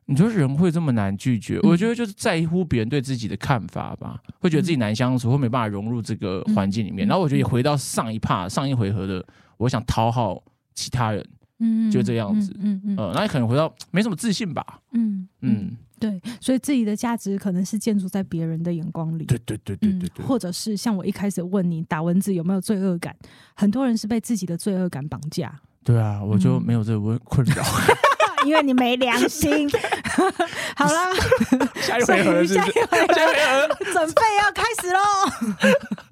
[0.06, 1.58] 你说人会这么难拒绝？
[1.62, 7.06] 嗯、我觉得就是在乎别人对自己的看法吧，会觉得自己难相处，会没办法融入这个环境里面。
[7.06, 9.24] 嗯、然后我觉得也回到上一趴、上一回合的，
[9.56, 10.42] 我想讨好
[10.74, 11.24] 其他人。
[11.62, 23.14] 嗯，就这样子，嗯嗯，呃，那你可能回到没什么自信吧，嗯嗯，对，所以自己的价值可能是建筑在别人的眼光里，对对对对对对，或者是像我一开始问你打蚊子有没有罪恶感，
[23.54, 27.62] 很多人是被自己的罪恶感绑架，对啊，我就没有这个困扰，
[28.44, 29.70] 因为你没良心。
[30.76, 31.14] 好了，
[31.80, 36.02] 下一回合，下一回合，准备要开始喽。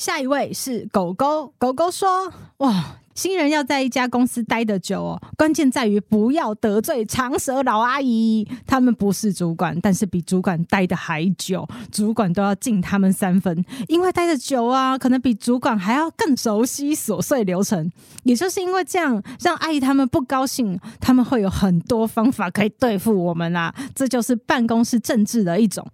[0.00, 8.48] 下一位是狗狗，狗狗说：“哇，新人要在一家公司待得久哦，关键在于不要得罪长舌老阿姨。
[8.66, 17.92] 他们不是主管，但是比主管待得还久，主管都要敬他们三分，因为待得久啊，可能比主管还要更熟悉琐碎流程。
[18.22, 23.74] 也就是因为这样，让阿姨他们不高兴，他们会有很多方法可以对付我们啊。
[23.94, 25.86] 这就是办公室政治的一种，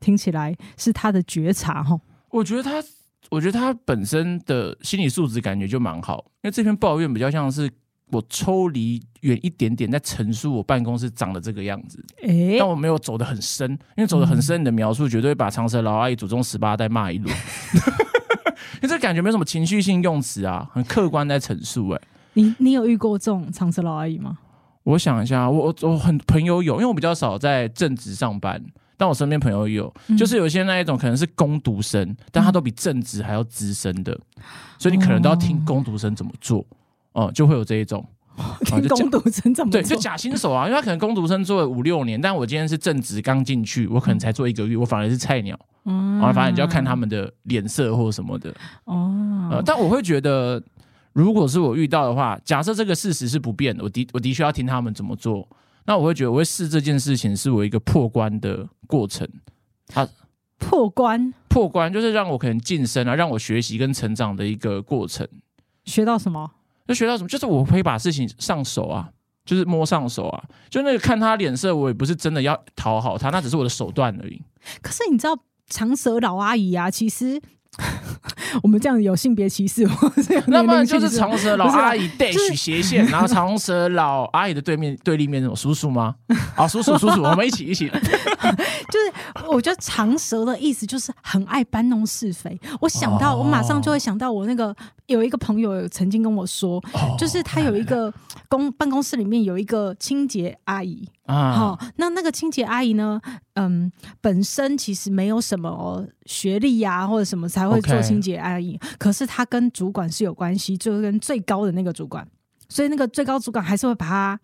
[0.00, 1.98] 听起来是他的觉察哈。”
[2.30, 2.82] 我觉得他，
[3.30, 7.70] 我觉得他本身的心理素质感觉就蛮好，因为这篇抱怨比较像是
[8.10, 17.34] 我抽离远一点点，在陈述我办公室长的这个样子，欸、但我没有走得很深，因为走得很深，你的描述绝对把长舌老阿姨祖宗十八代骂一轮，
[18.80, 21.96] 因为这感觉没什么情绪性用词啊，很客观在陈述、欸。
[21.96, 22.02] 哎，
[22.34, 24.38] 你你有遇过这种长舌老阿姨吗？
[24.84, 28.64] 我想一下，我我我很朋友有，因为我比较少在正职上班。
[28.98, 34.42] 但我身边朋友有，就是有些那一种可能是工读生，嗯、但他都比正职还要资深的，嗯、
[34.78, 36.58] 所以你可能都要听工读生怎么做，
[37.12, 38.04] 哦、嗯，就会有这一种。
[38.66, 39.80] 听工读生怎么做？
[39.80, 50.62] 对，就假新手啊，因为他可能工读生做了五六年，但我今天是正职刚进去，我可能才做一个月，我反而是菜鸟，嗯，反正你就要看他们的脸色或什么的，哦、呃，但我会觉得。
[51.14, 55.48] 如果是我遇到的话，假设这个事实是不变的，我的我的确要听他们怎么做，
[55.88, 59.26] 那我会觉得我会视这件事情是我一个破关的过程。
[59.86, 60.08] 他、啊、
[60.58, 65.26] 破关，破关就是让我可能晋升啊，让我学习跟成长的一个过程。
[65.86, 66.50] 学到什么？
[66.86, 67.28] 就学到什么？
[67.28, 69.08] 就是我可以把事情上手啊，
[69.46, 70.44] 就是摸上手啊。
[70.68, 74.42] 就那个看他脸色，我也不是真的要讨好他，那只是我的手段而已。
[74.82, 77.40] 可是你知道长舌老阿姨啊，其实。
[78.62, 79.96] 我们这样有性别歧视吗？
[80.46, 86.14] 那么就是长舌老阿姨 dash 斜线， 然后长舌老阿姨的对面对立面那种叔叔吗？
[86.56, 87.88] 啊，叔叔叔叔，我们一起一起。
[87.88, 92.58] 就是我觉得长舌的意思就是很爱搬弄是非。
[92.80, 94.74] 我想到，我马上就会想到我那个
[95.06, 96.82] 有一个朋友曾经跟我说，
[97.18, 98.12] 就是他有一个
[98.48, 103.20] 公办公室里面有一个清洁阿姨啊，好，那那个清洁阿姨呢，
[103.54, 108.80] 嗯，本身其实没有什么学历呀、啊，或者什么才会做清洁阿姨。
[108.98, 112.26] 可是她跟主管是有关系，就跟最高的那个主管，
[112.68, 114.40] 所以那个最高主管还是会把她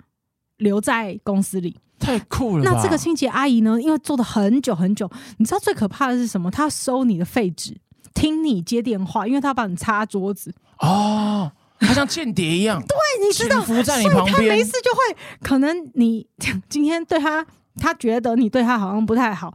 [0.59, 1.79] 留在公司里。
[1.99, 2.65] 太酷了！
[2.65, 3.81] 那这个清洁阿姨呢？
[3.81, 6.51] 因为做的很久很久，你知道最可怕的是什么？
[6.51, 7.75] 她收你的废纸，
[8.13, 10.53] 听你接电话，因为她要帮你擦桌子。
[10.81, 11.51] 哦，
[11.85, 12.81] 她像间谍一样。
[12.87, 16.27] 对，你知道，伏在你旁边，所以她没事就会可能你
[16.69, 19.55] 今天对他，他觉得你对他好像不太好，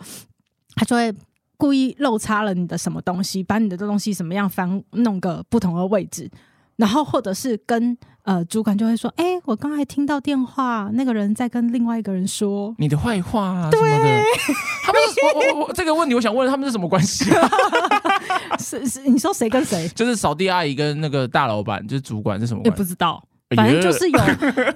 [0.76, 1.13] 他就会。
[1.62, 6.32] 故意漏插了你的什么东西，把你的东西什么样翻弄个不同的位置，
[6.78, 7.98] 然后或者是跟
[8.30, 14.04] 呃主管就会说：“哎、欸，我刚才听到电话，那个人在跟另外一个人说你的坏话啊什么的。
[14.04, 14.24] 对”
[14.86, 15.20] 他们是
[15.56, 17.50] 我我我这个问题，我想问他们是什么关系、啊？
[18.60, 19.88] 是是，你说谁跟谁？
[19.96, 22.70] 就是扫地阿姨跟那个大老板，就是主管是什么关系？
[22.70, 23.24] 也不知道，
[23.56, 24.20] 反正就是有，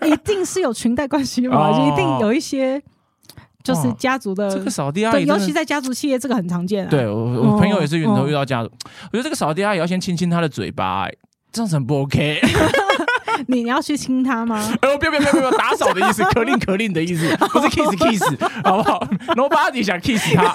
[0.08, 2.82] 一定是有裙带关系嘛，就一定有一些。
[3.64, 6.90] 就是家族的这个扫地阿姨，尤其在家族企业，这个很常见啊。
[6.90, 8.70] 对，我我朋友也是源头遇到家族，
[9.10, 11.18] 我觉得这个扫地阿姨要先亲亲她的嘴巴、欸，
[11.50, 12.42] 这样子很不 OK。
[13.48, 14.64] 你你要去亲他吗？
[14.82, 18.24] 哎呦，不要不要不要，打扫的意思， 可令可令的意思，不是 kiss kiss，
[18.64, 19.00] 好不好
[19.36, 20.50] ？Nobody 想 kiss 他，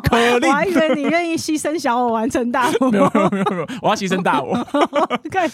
[0.00, 0.48] 可令。
[0.48, 2.90] 我还以为你愿意牺牲小我完成大我。
[2.90, 4.56] 没有没有没有没有，我要牺牲大我。
[5.30, 5.50] 对，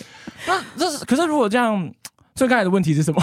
[0.46, 1.90] 那这是可是如果这样，
[2.34, 3.22] 最刚才的问题是什么？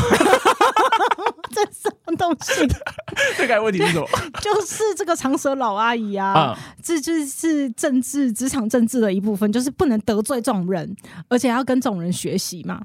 [1.54, 2.66] 这什么东西？
[3.38, 4.08] 这个问题是什么？
[4.42, 10.96] 就是这个长舌老阿姨啊，这就是政治职场政治的一部分，就是不能得罪这种人，
[11.28, 12.82] 而且要跟这种人学习嘛。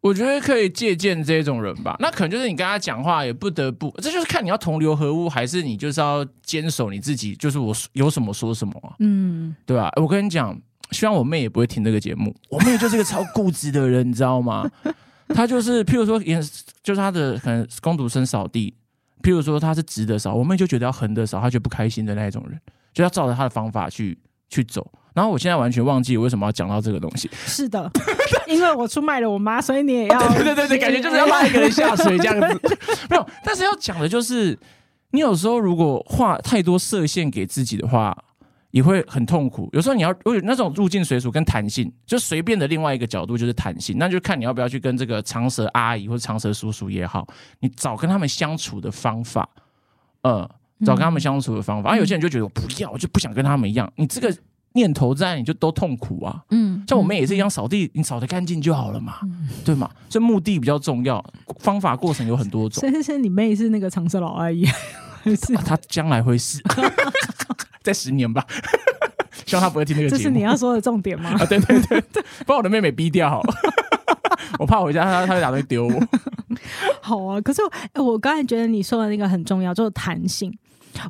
[0.00, 1.96] 我觉得可以借鉴这种人吧。
[1.98, 8.94] 那可能就是你跟他讲话也不得不，这就是看你要同流合污，还是你就是要坚守你自己，就是我有什么说什么啊。
[9.00, 9.90] 嗯，对吧？
[9.96, 10.56] 我跟你讲，
[10.92, 12.34] 希望我妹也不会听这个节目。
[12.48, 14.70] 我妹就是一个超固执的人，你知道吗？
[15.34, 16.40] 她就是，譬如说，也
[16.82, 18.72] 就是她的可能工读生扫地，
[19.20, 22.58] 譬如说她是直的扫，我妹就觉得要横的扫，她就不开心的那一种人，
[22.94, 24.16] 就要照着她的方法去
[24.48, 24.90] 去走。
[25.18, 27.28] 然后我现在完全忘记我为什么要讲到这个东西。
[27.44, 27.90] 是的，
[28.46, 32.78] 因为我出卖了我妈，所以你也要对对对对， 感觉就是要拉一个人下水这样子。
[33.10, 34.56] 没有，但是要讲的就是，
[35.10, 38.16] 你有时候如果画太多设限给自己的话。
[38.70, 39.66] 也会很痛苦。
[39.72, 47.26] 有时候你要有那种入境随俗跟弹性，就随便的另外一个角度就是弹性，那就看你要不要去跟这个长舌阿姨或者长舌叔叔也好，
[47.60, 49.48] 你找跟他们相处的方法，
[50.20, 50.46] 呃，
[50.84, 51.88] 找跟他们相处的方法。
[51.88, 53.90] 而、嗯啊、有些人就觉得我不要，我就不想跟他们一样。
[53.96, 54.30] 你这个
[54.72, 56.42] 念头在，你就都痛苦啊。
[56.50, 59.90] 嗯，像我们也是一样，扫地你扫得干净就好了嘛，嗯、对吗？
[60.08, 61.24] 所以目的比较重要，
[61.60, 62.80] 方法过程有很多种。
[62.80, 64.64] 先生，你妹是那个长舌老阿姨，
[65.24, 66.62] 是她将来会是。
[67.82, 68.44] 在十年吧，
[69.46, 70.18] 希望她不会听那个节目。
[70.18, 71.30] 这是你要说的重点吗？
[71.30, 73.54] 啊，对对对对，把我的妹妹逼掉好了，
[74.58, 76.08] 我怕回家她她会打算丢我。
[77.00, 77.62] 好啊，可是
[77.94, 80.52] 我我刚才觉得你说的那个很重要，就是弹性。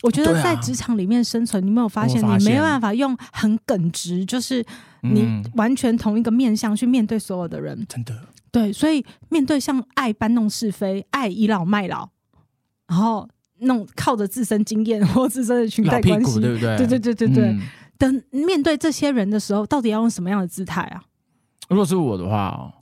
[0.02, 4.64] 我觉得在职场里面生存，啊、你没有发现你没办法用很耿直，就是
[5.02, 7.78] 你完全同一个面向去面对所有的人。
[7.78, 8.14] 嗯、真的，
[8.50, 12.08] 对，所以面对像爱搬弄是非、爱倚老卖老，
[12.86, 13.28] 然后。
[13.60, 16.76] 弄靠着自身经验 或自身的裙带关系，对不对？
[16.76, 17.44] 对对对对对。
[17.46, 17.60] 嗯、
[17.98, 21.02] 等面对这些人的时候，到底要用什么样的姿态啊？
[21.68, 22.72] 如果是我的话，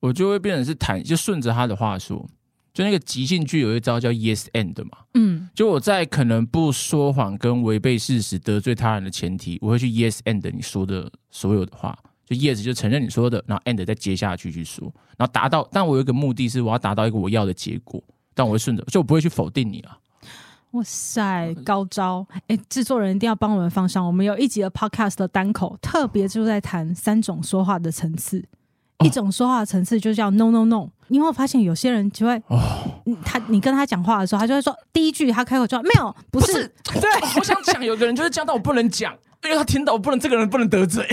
[0.00, 2.26] 我就会变成是坦，就顺着他的话说。
[2.74, 15.66] 就那个即兴剧有一招叫 yes and 嘛，嗯，就我在可能不说谎跟违背事实得罪他人的前提，我会去 yes and 你说的所有的话，就 yes 就承认你说的，然后 and 再接下去去说，然后达到。
[15.70, 18.02] 但我有一个目的是我要达到一个我要的结果，
[18.34, 19.96] 但我会顺着，就我不会去否定你啊。
[20.72, 22.26] 哇塞，高招！
[22.48, 24.04] 哎，制作人一定要帮我们放上。
[24.04, 28.44] 我们有一集的 podcast 的单口，特别就在谈三种说话的层次。
[28.98, 30.88] 哦、一种说话的层次就叫 no no no。
[31.08, 32.60] 你有没有发现有些人就会，哦、
[33.24, 36.52] 他你跟他讲话的时候，他就会说第一句他开口就说没有，不是。
[36.84, 39.12] 不是对， 我想讲，有个人就是讲到我不能讲，
[39.44, 41.06] 因为他听到我不能，这个人不能得罪。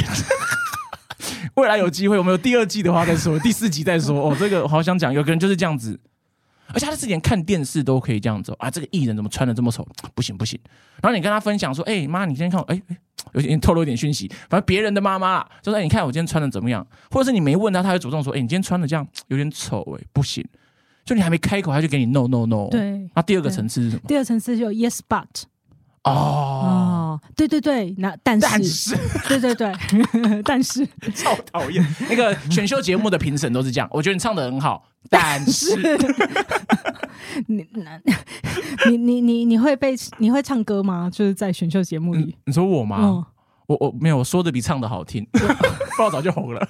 [1.56, 4.16] 未来有机会，我们有第二季的话再说，第四集再说。
[4.16, 6.00] 哦，这个我好想讲，有个人就是这样子，
[6.74, 8.70] 而且他之前看电视都可以这样子啊。
[8.70, 9.88] 这个艺人怎么穿的这么丑？
[10.16, 10.60] 不行不行。
[11.02, 12.98] 然后你跟他分享说，哎、欸、妈，你今天看我，哎、欸、哎，
[13.34, 14.28] 有点透露一点讯息。
[14.50, 16.86] 反正别人的妈妈就说，哎，你看我今天穿的怎么样？
[17.10, 20.46] 或者是你没问他，他会主动说，哎、欸，你今天穿的这样 有点丑，哎，不行。
[21.04, 22.70] 就你还没开口，他就给你 no no no。
[22.70, 23.10] 对。
[23.16, 24.04] 那第二个层次是什么？
[24.08, 25.26] 第二层次就 yes but。
[26.04, 28.96] 哦哦，对对对，那但是，但是
[29.28, 33.88] 对对对， 但是超讨厌那个选秀节目的评审都是这样。
[33.92, 35.76] 我觉得你唱的很好， 但是，
[37.48, 37.68] 你
[38.88, 41.10] 你你你你会被你会唱歌吗？
[41.12, 42.98] 就是在选秀节目里，嗯、你说我吗？
[43.02, 43.26] 嗯、
[43.68, 46.68] 我我没有，我说的比唱的好听， 不然早就红了。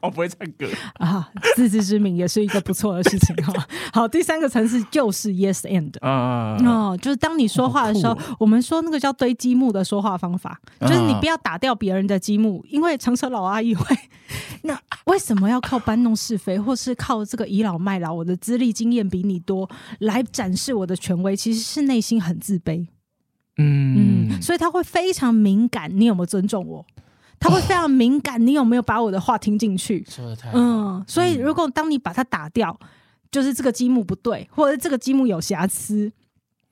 [0.00, 3.66] 我不会唱歌啊，自知之明也是一个不错的事情哈。
[3.92, 13.96] 好，第三个层次就是 yes and 啊，哦，就是当你说话的时候，我们说那个叫堆积木的说话方法，就是你不要打掉别人的积木，因为长车老阿姨会。
[14.62, 18.12] 那为什么要靠搬弄是非，或是靠这个倚老卖老？
[18.12, 19.68] 我的资历经验比你多
[20.00, 22.86] 来展示我的权威，其实是内心很自卑。
[23.58, 26.84] 嗯嗯，所以他会非常敏感，你有没有尊重我？
[27.38, 30.04] 他会非常敏感，你有没有把我的话听进去？
[30.10, 30.50] 说的太。
[30.52, 32.78] 嗯，所以如果当你把它打掉，
[33.30, 36.10] 就是这个积木不对，或者这个积木有瑕疵，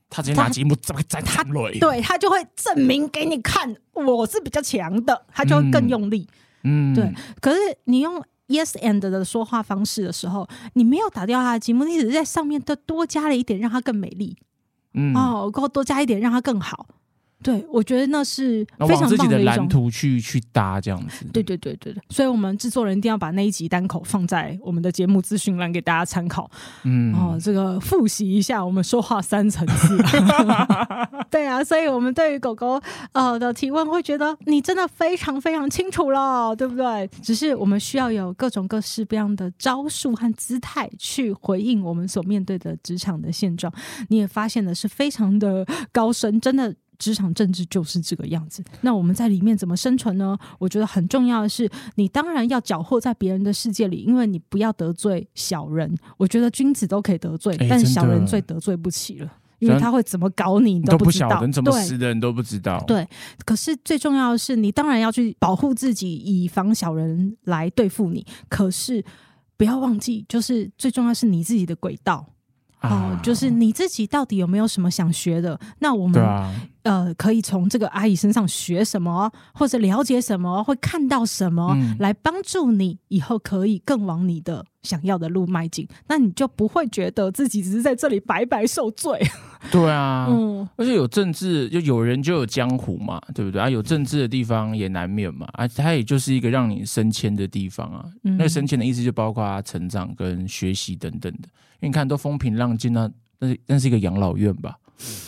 [0.08, 1.44] 他直接拿积木怎么在他
[1.80, 6.26] 对他就会证明给你看，我是比较强的，他就会更用力。
[6.62, 7.12] 嗯，对。
[7.40, 14.36] 可是你用 yes and 的说话方式的时候，你没有打掉他的积木，你只是在上面都多加了一点，让它更美丽。
[14.94, 16.86] 嗯，哦，然后多加一点，让它更好。
[17.44, 21.26] 对，我觉得那是非常自己的蓝图去去搭这样子。
[21.30, 26.50] 对对对对对，所以我们制作人一定要把那一集单口放在我们的节目资讯栏给大家参考。
[26.84, 29.98] 嗯，哦，这个复习一下我们说话三层次。
[31.30, 32.80] 对啊，所以我们对于狗狗
[33.12, 37.06] 呃的提问会觉得你真的非常非常清楚了，对不对？
[37.20, 43.70] 只是我们需要有各种各式各样的招数和姿态去回应我们所面对的职场的现状。
[44.08, 46.74] 你也发现的是非常的高深，真的。
[47.04, 48.64] 职场政治就是这个样子。
[48.80, 50.34] 那我们在里面怎么生存呢？
[50.58, 55.94] 我觉得很重要的是，你当然要搅和在别人的世界里，因为你不要得罪小人。
[56.16, 62.82] 我觉得君子都可以得罪，欸、但是小人最得罪不起了，因为他会怎么搞你，你都不知道，人怎么死的人都不知道。
[62.86, 63.06] 对，
[63.44, 68.24] 可是最重要的是，你当然要去保护自己，以防小人来对付你。
[68.48, 69.04] 可是
[69.58, 72.26] 不要忘记，就是最重要是你自己的轨道。
[72.90, 75.58] 哦，就是你自己到底有没有什么想学的？
[75.78, 85.88] 那我们、啊、呃可以从这个阿姨身上学什么，或者了解什么，会看到什么，嗯、来帮助你以后可以更往你的想要的路迈进。
[86.08, 89.20] 那你就不会觉得自己只是在这里白白受罪。
[89.70, 93.70] 对啊， 嗯，而且有政治，就有人就有江湖嘛，对不对啊？
[93.70, 98.04] 有政治的地方也难免嘛，啊，它也就是一个让你升迁的地方啊。
[98.24, 101.48] 嗯、那升迁的意思就包括成长跟学习等等的。
[101.86, 104.76] 你看，都风平浪静那那是那是一个养老院吧？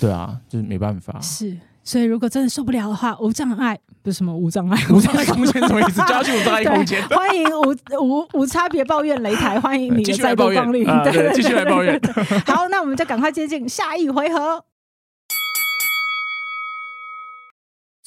[0.01, 1.21] 对啊，就是没办法。
[1.21, 6.01] 是，所以如果真的受不了的话，无障碍不是什么无障碍，无障碍空间什么意思？
[6.03, 7.03] 就要去无障碍空间。
[7.09, 10.85] 欢迎无无无差别抱怨擂台，欢迎你的再度光临。
[10.85, 12.01] 对，继续来抱怨。
[12.47, 14.64] 好，那我们就赶快接近下一回合。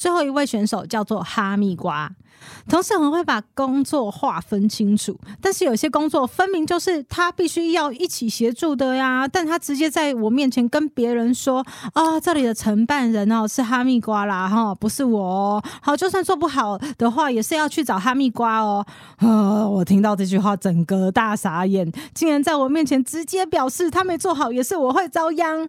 [0.00, 2.10] 最后一位选手叫做哈密瓜。
[2.70, 9.28] 同事很会把工作划分清楚，但是有些工作分明就是他必须要一起协助的呀。
[9.28, 15.62] 但他直接在我面前跟别人说：“啊、这里的承办人哦是哈密瓜啦，哈，不是我哦。
[15.82, 18.86] 好，就算做不好的话，也是要去找哈密瓜哦。”
[19.20, 25.68] 啊，我听到这句话，整个大傻眼，竟然在我面前直接表示他没做好，也是我会遭殃。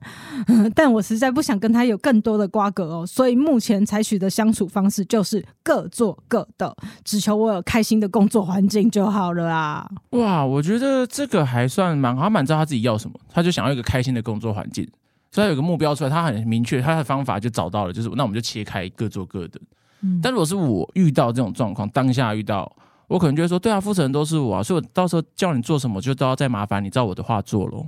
[0.73, 6.73] 但我实在不想跟他有更多的瓜葛哦，所以目前采取的相处方式就是各做各的。
[7.03, 9.89] 只求我有开心的工作环境就好了啊！
[10.11, 14.87] 哇，我觉得这个还算蛮好，他蛮知道他自己要什么，他就想要一个开心的工作环境，
[15.31, 19.59] 所以他有个目标出来，他很明确，他的方法就找到了，就是那我们就切开各做各的。
[20.01, 22.71] 嗯，但如果是我遇到这种状况，当下遇到，
[23.07, 27.87] 我可能就会说，对啊，负责人都是我啊，所以我到时候叫你做什么，就都要再麻烦你照我的话做喽。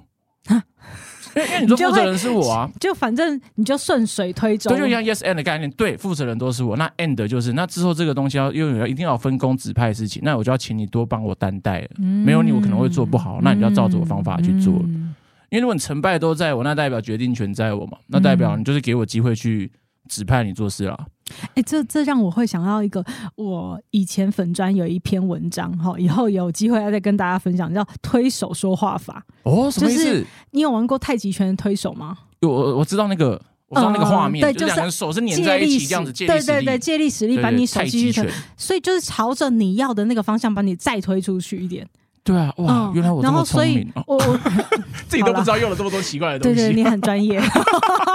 [0.50, 0.56] 因
[1.42, 15.16] 为因为你说负责人是我啊，就， 就反正你就顺水推舟，对，就像 yes and 的概念，对，负责人都是我，那 and 就是那之后这个东西要又有一定要分工指派的事情，那我就要请你多帮我担待了，嗯、没有你我可能会做不好，那你就要照着我方法去做，嗯、
[15.50, 19.72] 因为如果你成败都在我，那代表决定权在我嘛，那代表你就是给我机会去
[20.10, 20.98] 指派你做事了。
[21.42, 23.04] 哎、欸，这这让我会想到一个，
[23.36, 29.26] 我以前粉专有一篇文章哈，以后有机会要再跟大家分享，叫推手说话法。
[29.44, 30.26] 哦，什么意思？
[30.52, 32.18] 你有玩过太极拳的推手吗？
[32.42, 41.88] 我我知道那个，我知道那个画面，对，就是两个手是粘在一起这样子，对对对，借力使力把你手继续推，所以就是朝着你要的那个方向把你再推出去一点。
[42.24, 44.40] 对啊，哇，原来我这么聪明，我我
[45.10, 46.56] 自己都不知道用了这么多奇怪的东西。
[46.56, 47.42] 对对，你很专业，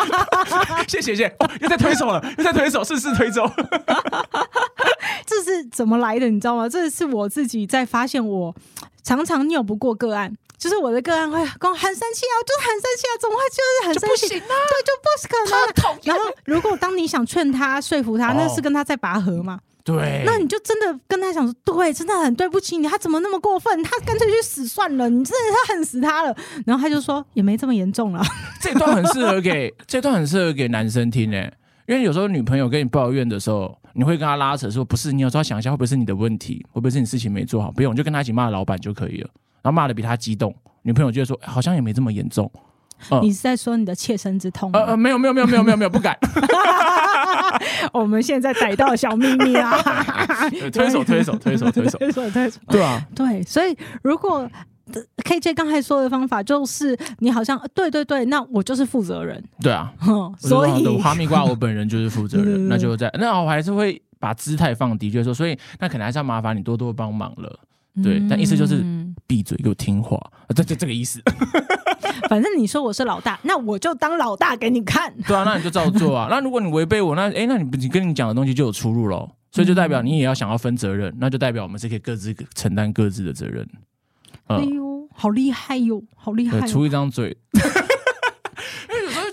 [0.88, 1.30] 谢谢谢，
[1.60, 3.50] 又在推手了，又在推手，试试推手。
[5.26, 6.28] 这是怎么来的？
[6.30, 6.66] 你知道吗？
[6.68, 8.54] 这是我自己在发现，我
[9.02, 10.34] 常常拗不过个案。
[10.56, 14.40] 就是我的个案会跟我很生气啊，就是很生气啊，怎么会就是很生气？
[14.40, 15.52] 啊、对，就不是可能。
[16.02, 19.60] 然后，如果当你想劝他、说服他，那是跟他在拔河嘛？
[19.92, 20.22] 对。
[20.26, 23.82] 那你就真的跟他讲说，对，真的很对不起你，他怎么那么过分？
[23.82, 26.36] 他干脆去死算了，你真的他恨死他了。
[26.66, 28.22] 然后他就说，也没这么严重了。
[28.60, 31.50] 这段很适合给这段很适合给男生听诶，
[31.86, 36.64] 因为有时候女朋友跟你抱怨的时候，你会跟他拉扯说，不是，你有时候想一下，会不会是你的问题？
[36.70, 37.72] 会不会是你事情没做好？
[37.72, 39.30] 不用，你就跟他一起骂老板就可以了。
[39.62, 42.50] 然后骂的比他激动，女朋友就会说好像也没这么严重。
[43.10, 44.70] 呃、你是在说你的切身之痛？
[44.72, 46.18] 呃呃，没有没有没有没有没有没有不敢。
[47.92, 49.70] 我们现在逮到小秘密啊！
[50.72, 54.48] 推手推手推手推手 推手推手，对啊，对，所以如果
[55.24, 59.42] KJ 刚才说的方法就是你好像对对对，那我就是负责人。
[59.60, 67.58] 对啊，嗯、所以哈密瓜我本人就是负责人，那就在那我还是会把姿态放低，就是说，所以那可能还是要麻烦你多多帮忙了。
[68.02, 68.84] 对，但意思就是
[69.26, 71.20] 闭嘴给我听话，啊这这这个意思。
[72.28, 75.12] 反正你说我是老大，那我就当老大给你看。
[75.26, 76.28] 对啊，那你就照做啊。
[76.30, 79.30] 那如果你违背我，那哎，那你你跟你讲的东西就有出入喽。
[79.50, 83.66] 所以就代表你也要想要分责任，那就代表我们是可以各自承担各自的责任。
[84.48, 86.60] 哎呦，好厉害哟，好厉害！
[86.68, 87.34] 出一张嘴。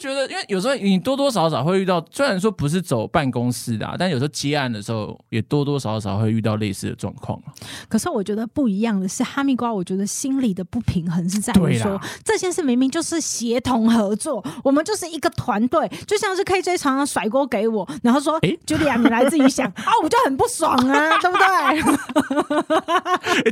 [0.06, 7.41] 觉得，因为有时候你多多少少会遇到，虽然说不是走办公室的，但有时候接案的时候，也多多少少会遇到类似的状况。
[7.89, 21.45] 可是我觉得不一样的是，哈密瓜，我觉得心里的不平衡是在于说，这件事明明就是协同合作，我们就是一个团队，就像是 KJ 常常甩锅给我，然后说：“哎，Julia，你来自己想 啊，我就很不爽啊， 对不对？”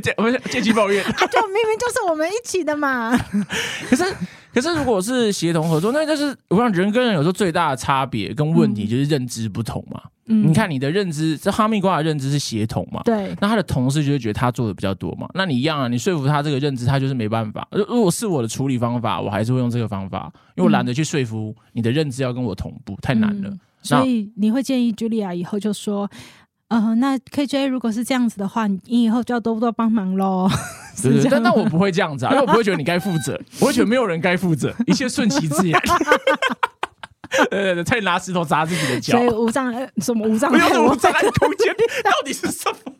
[0.00, 3.16] 借我们借机抱怨，啊，就明明就是我们一起的嘛。
[3.88, 4.04] 可是。
[4.54, 10.00] 可是，如果是协同合作，那就是我想人跟人有时候最大的差别跟问题就是认知不同嘛。
[10.26, 13.02] 嗯，你看你的认知，这哈密瓜的认知是协同嘛？
[13.04, 13.36] 对。
[13.40, 15.28] 那他的同事就会觉得他做的比较多嘛？
[15.34, 17.66] 那你一样啊，你说服他这个认知，他就是没办法。
[17.72, 23.50] 如果是我的处理方法，我还是会用这个方法，因为我懒得去说服你的认知要跟我同步，太难了。
[23.50, 26.08] 嗯，所以你会建议 Julia 以后就说。
[26.74, 30.48] 呃，那 KJ 如果是这样子的话，你以后就要多多帮忙喽。
[31.02, 35.80] 对对，但但我不会这样子啊，因为我不会觉得你该负责， 我会觉得没有人该负责，一切顺其自然。
[37.30, 39.18] 对 对对，差点拿石头砸自己的脚。
[39.18, 40.58] 所以无障碍什么无障碍？
[40.68, 42.92] 没有无障碍空间， 到底是什么？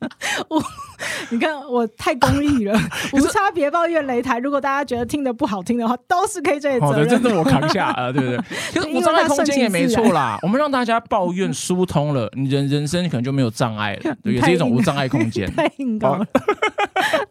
[0.48, 0.62] 我，
[1.30, 2.78] 你看我太公益了，
[3.12, 4.38] 无差别抱怨擂台。
[4.38, 7.08] 如果大家觉得听的不好听的话，都是 KJ 的责任。
[7.08, 8.36] 真的我扛下 啊，对不对？
[8.74, 10.38] 可是无障碍空间也没错啦。
[10.42, 15.50] 我们让大家抱怨疏通了，你人人生可能就没有障碍了，对，也是一种无障碍空间。
[15.54, 16.26] 太硬高了，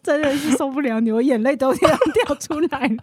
[0.04, 2.98] 真的是受不了你，我眼泪都要掉出来了。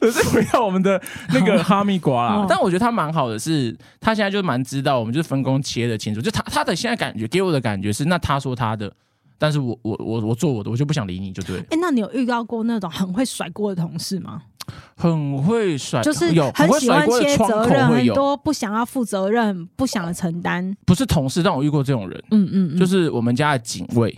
[0.00, 1.00] 可是回到我们的
[1.32, 6.20] 那个哈密瓜啦，但我觉得他蛮好的是，是他现在就蛮知道我们就是分工切的清楚。
[6.20, 8.92] 就他他的现在感觉给我的感觉是，那他说他的。
[9.42, 11.58] 但是我我我我做我的，我就不想理你就对。
[11.70, 14.40] 哎，那你有遇到过那种很会甩锅的同事吗？
[14.96, 20.72] 很会甩，就是有很喜欢切责任，很多不想要负责任，不想要承担。
[20.86, 22.22] 不是同事，但我遇过这种人。
[22.30, 24.16] 嗯嗯，就是我们家的警卫，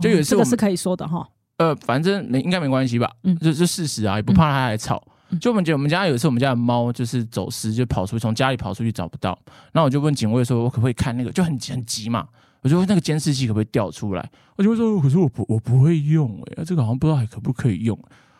[0.00, 1.28] 就有一次是可以说的哈。
[1.58, 3.12] 呃，反正没应该没关系吧？
[3.24, 5.02] 嗯，就就事实啊，也不怕他来吵。
[5.38, 9.38] 就我们家我们家有一次，我们家的猫就是走失，就跑出去，从家里跑出去找不到。
[9.72, 12.26] 然后我就问警卫说：“我可不可以看那个？”就很很急嘛。
[12.62, 14.30] 我就问那个监视器可不可以调出来？
[14.56, 17.98] 我就会说，可是我不我不会用哎、欸，这个好像不知道还可不可以用。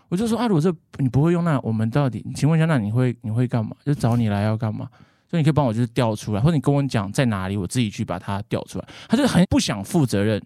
[0.09, 2.25] 我就说啊，如果这你不会用，那我们到底？
[2.35, 3.77] 请问一下，那你会你会干嘛？
[3.85, 4.89] 就找你来要干嘛？
[5.29, 8.85] 所以你可以帮我就是调出来，或者你跟我讲在哪里，我自己去把它调出来。
[9.09, 10.43] 他就很不想负责任，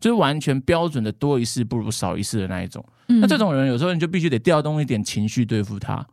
[0.00, 2.84] 就是完全标准的多一事不如少一事的那一种。
[3.08, 6.04] 嗯、那这种人有时候你就必须得调动一点情绪对付他。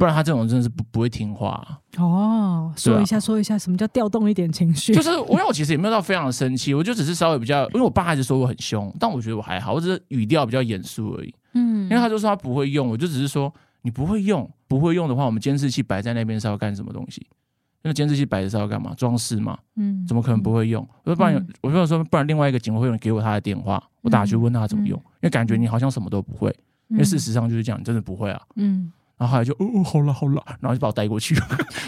[0.00, 2.72] 不然他这种真的是不不会听话、啊、哦。
[2.74, 4.94] 说一下，说一下，什么叫调动一点情绪？
[4.94, 11.34] 就是我，因为我其实也没有到非常的生气，我就只是稍微比较，因为我爸一直说我很凶，但我觉得我还好，我只是语调比较严肃而已。
[11.52, 17.20] 嗯，因为他就说他不会用，我就只是说你不会用，不会用的话，我们监视器摆在那边是要干什么东西？
[17.82, 18.94] 因为监视器摆着是要干嘛？
[18.94, 19.58] 装饰嘛。
[19.76, 20.82] 嗯，怎么可能不会用？
[21.04, 26.48] 我说不然，嗯、我就说不然，另外一个警卫会员给我他的电话，我打去问他怎么用，嗯、因为感觉你好像什么都不会，
[26.88, 28.40] 嗯、因为事实上就是这样，你真的不会啊。
[28.56, 28.90] 嗯。
[29.20, 31.34] 然后后来就哦哦，好了好了，然后就把我带过去。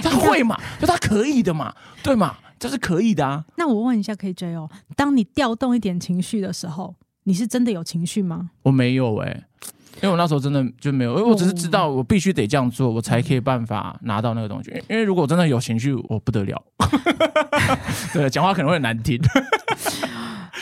[0.02, 0.54] 他 会嘛？
[0.78, 1.74] 就他可以的嘛？
[2.02, 2.36] 对嘛？
[2.58, 3.42] 这是可以的啊。
[3.56, 8.50] 那我问一下 KJ 哦，当你调动一点情绪的时候，你是真的有情绪吗？
[8.64, 9.44] 我没有哎、欸。
[10.02, 14.70] 因为我那时候真的就没有，因为我只是知道我必须得这样做，我才可以办法拿到那个东西。
[14.90, 16.62] 因为如果真的有情绪，我不得了，
[18.12, 19.18] 对，讲话可能会很难听。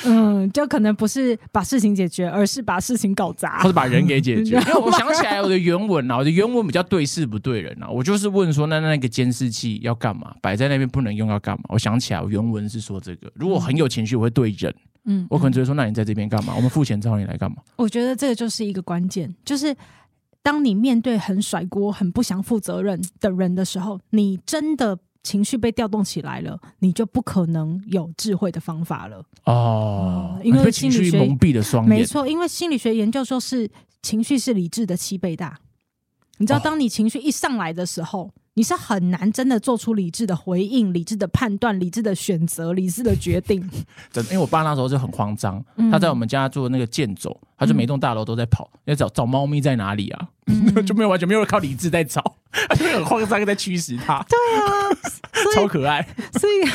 [0.04, 4.56] 嗯，就可能不是把事情解决，而是把事情搞砸，或者把人给解决。
[4.66, 7.88] 因为我想起来我的原文啊，我的原文比较对事不对人啊。
[7.88, 10.34] 我就是问说，那那个监视器要干嘛？
[10.40, 11.64] 摆在那边不能用要干嘛？
[11.68, 13.30] 我想起来，我原文是说这个。
[13.34, 14.74] 如果很有情绪，我会对人。
[15.04, 16.54] 嗯，我可能就会说，那你在这边干嘛？
[16.54, 17.58] 我们付钱找你来干嘛？
[17.76, 19.74] 我觉得这个就是一个关键，就是
[20.42, 24.98] 当你面对很甩锅、很不想负责任的人的时候，你真的。
[25.22, 30.40] 情绪被调动起来了，你就不可能有智慧的方法了哦。
[30.42, 33.70] 因为心理学蒙蔽了双眼，没错，因为心理学研究说是
[34.02, 35.58] 情绪是理智的七倍大。
[36.38, 43.60] 你知道，当你情绪一上来的时候，哦、你是很难真的做出理智的回应、理智的判断、理智的选择、理智的决定。
[44.10, 45.62] 真的，因为我爸那时候就很慌张，
[45.92, 52.36] 他在我们家做那个健走，他就每栋大楼都在跑，要找找猫咪在哪里啊，嗯、 就没有完全没有靠理智在找。
[52.84, 54.24] 他就很慌张，在驱使他。
[54.28, 54.88] 对啊，
[55.54, 56.06] 超可爱。
[56.38, 56.66] 所以，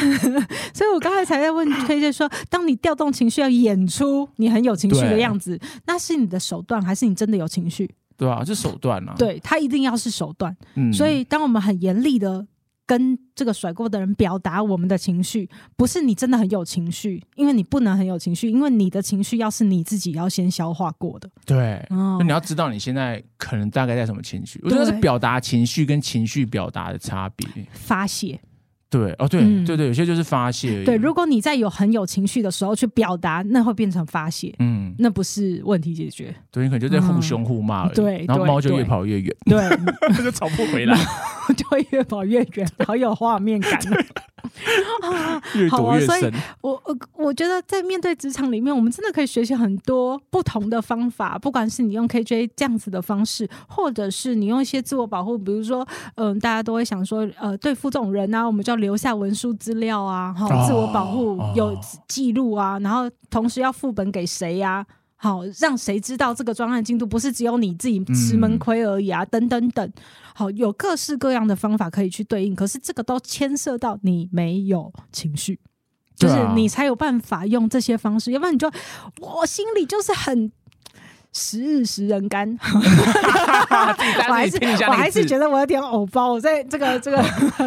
[0.73, 7.89] 所以我刚才才在问 KJ 说，当你调动情绪要演出你很有情绪的样子，那是你的手段，还是你真的有情绪？
[8.17, 9.13] 对啊，是手段啊。
[9.17, 10.55] 对，他一定要是手段。
[10.75, 12.45] 嗯，所以当我们很严厉的。
[12.85, 21.29] 跟这个甩锅的人表达我们的情绪，不是你真的很有情绪，因为你不能很有情绪，因为你的情绪要是你自己要先消化过的。
[21.45, 27.47] 对，那你要知道你现在可能大概在什么情绪，我觉得是表达情绪跟情绪表达的差别。
[27.71, 28.39] 发泄。
[28.95, 30.83] 对哦，对、嗯、对对，有些就是发泄。
[30.85, 34.55] 对，如果你在有很有情绪的时候去表达，那会变成发泄。
[34.59, 36.33] 嗯，那不是问题解决。
[36.49, 37.95] 对，你可能就在互凶互骂而已。
[37.95, 39.35] 对、嗯，然后猫就越跑越远。
[39.45, 39.69] 对，
[40.23, 40.97] 就跑不回来，
[41.57, 43.77] 就会越跑越远， 好有画面感。
[45.55, 46.09] 越躲越深。
[46.09, 51.37] 好啊，所以我我我觉得在面对职场里面，我们真的可以学习很多不同的方法。
[51.37, 61.77] 不管是你用 KJ 这样子的方式，或者是你用一些自我保护，比如说，嗯、呃，大家都会想说，呃，对付这种人啊，我们就要留下文书资料啊，好，自我保护有
[62.07, 64.85] 记录啊，然后同时要副本给谁呀、啊？
[65.17, 69.23] 好，让谁知道这个专案进度不是只有你自己吃闷亏而已啊？
[69.23, 69.93] 嗯、等等等，
[70.35, 75.57] 好，有各式各样的方法可以去对应，可是这个都牵涉到你没有情绪，
[76.15, 78.69] 就是你才有办法用这些方式，要不然你就
[79.19, 80.51] 我心里就是很
[81.31, 82.55] 时日时人干，
[84.29, 87.23] 我还是我还是觉得我有点偶包，我在这个这个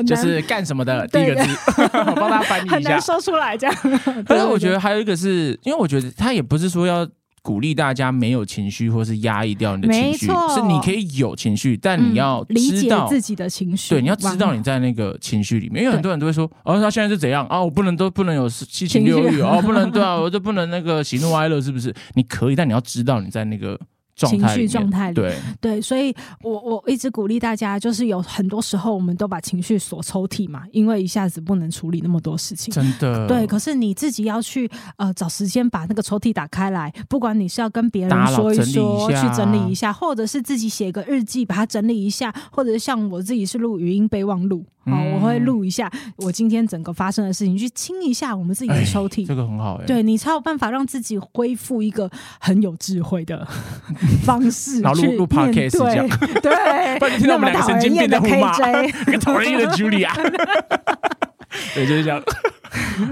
[0.06, 1.50] 就是干什么的第一个字，
[1.96, 3.76] 我帮他翻译一下，很难说出来这样。
[4.28, 7.08] 但是我觉得还有一个是因为我觉得他也不是说要。
[7.48, 13.94] 鼓励大家没有情绪，或是压抑掉你的情绪，是你可以有情绪，但你要知道自己的情绪。
[13.94, 17.58] 对，你要知道你在那个情绪里面，因为很多人都会说：“哦，他现在是怎样啊？
[17.58, 21.94] 我不能都不能有七情六欲哦，不能对啊，我就不能那个喜怒哀乐，是不是？
[22.12, 23.80] 你可以，但你要知道你在那个。”
[24.26, 32.72] 情绪状态里，对对，所以我我一直鼓励大家，就是有很多时候，我们都把情绪锁抽屉嘛，因为一下子不能处理那么多事情。
[32.72, 33.46] 真的，对。
[33.46, 44.64] 可是你自己要去呃找时间把那个抽屉打开来，不管你是要跟别人说一说，去整理一下，或者是自己写个日记把它整理一下，或者是像我自己是录语音备忘录。
[44.90, 49.26] 好，我会录一下我今天整个发生的事情，去清一下我们自己的抽屉。
[49.26, 52.10] 这个很好哎，对，你才有办法让自己恢复一个
[52.40, 53.46] 很有智慧的
[54.24, 54.80] 方式。
[54.80, 60.12] 然后录录 podcast 对对，不然你听到我们两个神经病的 KJ，跟 讨人厌的 Julia，
[61.74, 62.22] 对，就是这样，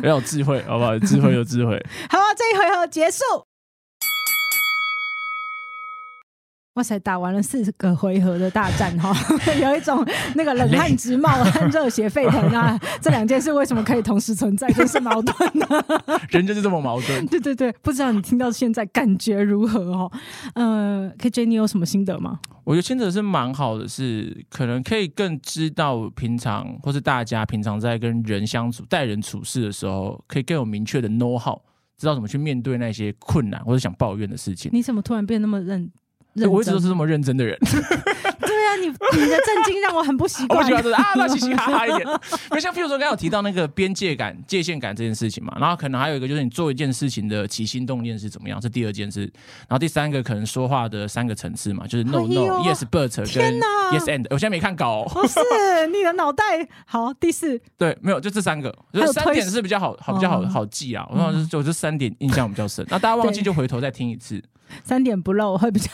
[0.00, 0.98] 很有智慧，好不好？
[0.98, 1.84] 智慧有智慧。
[2.10, 3.22] 好，这一回合结束。
[6.76, 6.98] 哇塞！
[6.98, 9.10] 打完了四个回合的大战哈，
[9.60, 10.04] 有一种
[10.34, 11.30] 那个冷汗直冒、
[11.72, 12.78] 热血沸腾啊！
[13.00, 14.68] 这两件事为什么可以同时存在？
[14.72, 15.66] 真是矛盾呢？
[16.28, 17.26] 人就是这么矛盾。
[17.28, 20.12] 对对对，不知道你听到现在感觉如何哦？
[20.54, 22.38] 呃，KJ，你有什么心得吗？
[22.64, 31.58] 我觉得心得是蛮好的，是可能可以更知道平常或是大家平常在跟人相处、待人处事的时候，可以更有明确的 know how，
[31.96, 34.70] 知道怎么去面对那些困难或者想抱怨的事情。
[34.74, 35.90] 你怎么突然变那么认？
[36.48, 37.56] 我一直都是这么认真的人。
[38.40, 40.60] 对啊，你你的震惊让我很不习 惯。
[40.60, 42.06] 我喜欢就是啊，那嘻嘻哈哈一点。
[42.50, 49.22] 那像譬如说，刚刚有提到那个边界感、界限感这件事情嘛，然后可能还有一个就是你做一件事情的起心动念是怎么样，是第二件事。
[49.66, 53.58] 然后第三个可能说话的三个层次嘛，就是 no no、哎、yes but 跟
[53.92, 54.26] yes and。
[54.30, 55.10] 我现在没看稿、哦。
[55.12, 55.38] 不是
[55.92, 56.44] 你的脑袋
[56.86, 57.12] 好。
[57.18, 61.06] 第四对，没有就这三个，就三点是比较好好比较好好记啊。
[61.10, 62.84] 我说就就这三点印象比较深。
[62.90, 64.42] 那大家忘记就回头再听一次。
[64.84, 65.90] 三点不露会比较。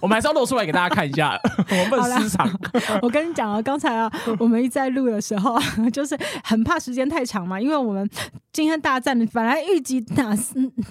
[0.00, 1.38] 我们还是要露出来给大家看一下，
[1.90, 2.48] 我们私藏。
[3.02, 5.58] 我跟你讲啊，刚才啊，我们一在录的时候，
[5.92, 8.08] 就是很怕时间太长嘛，因为我们
[8.52, 10.34] 今天大战本来预计打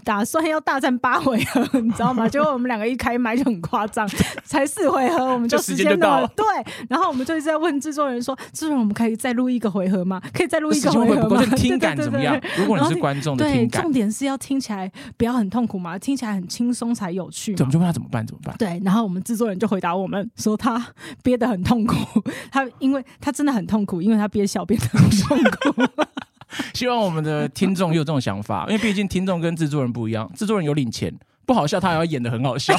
[0.03, 2.27] 打算要大战八回合，你知道吗？
[2.29, 4.07] 结果我们两个一开麦就很夸张，
[4.43, 6.27] 才四回合我们就时间到了。
[6.35, 6.45] 对，
[6.87, 10.21] 然后我们就一直在问制作人说：“制作人，我们可以再录一个回合吗？
[10.33, 12.39] 可以再录一个回合吗？”听感怎么样？
[12.57, 17.53] 如果你是观众的听感，对，重点是要听起来不要很痛苦嘛，听起来很轻松才有趣。
[17.55, 18.25] 怎么就问他怎么办？
[18.25, 18.55] 怎么办？
[18.57, 20.83] 对，然后我们制作人就回答我们说他
[21.23, 21.95] 憋得很痛苦，
[22.51, 26.03] 他因为他真的很痛苦，因为他憋笑憋得很痛苦。
[26.73, 31.13] 希望我们的听众也有这种想法，因为毕竟听众跟制作人不一样，制作人有领钱，
[31.45, 32.75] 不好笑他也要演得很好笑。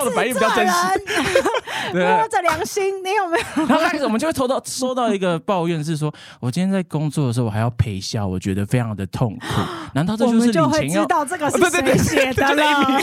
[0.00, 0.72] 听众的反应比较真实，
[1.98, 3.66] 摸着良心，你有没有？
[3.66, 9.46] 然后开始我们就会收到收到一个抱怨，是说我今天在工作的时候我还要陪笑，我觉得非常的痛苦。
[9.94, 11.02] 难道这就是领钱要？
[11.02, 13.00] 知道这个是谁写的了？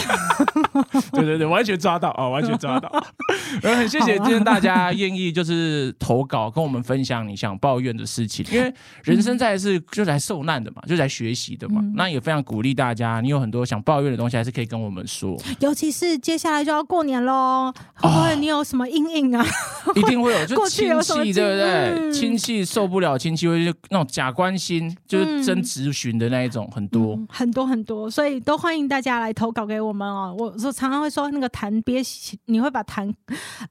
[1.12, 2.90] 对对对，完全抓到哦， 完全抓到。
[3.62, 8.74] 然后很谢谢今天大家愿意就是投稿跟我们分享你想抱怨的事情，因为
[9.04, 11.82] 人生在世就是来受难的嘛，就是来学习的嘛。
[11.96, 19.46] 那也非常鼓励大家，你有很多想抱怨的东西，还是可以跟我们说，尤其是接下来就要过年喽，会不会你有什么阴影啊？
[19.96, 22.12] 一定会有，就亲戚对不对？
[22.12, 30.36] 亲戚受不了，亲戚会就那种假关心，就是真咨询的那一种，很多很多很多，所以都欢迎大家来投稿给我们哦。
[30.38, 32.02] 我说常常会说那个痰憋，
[32.46, 33.14] 你会把痰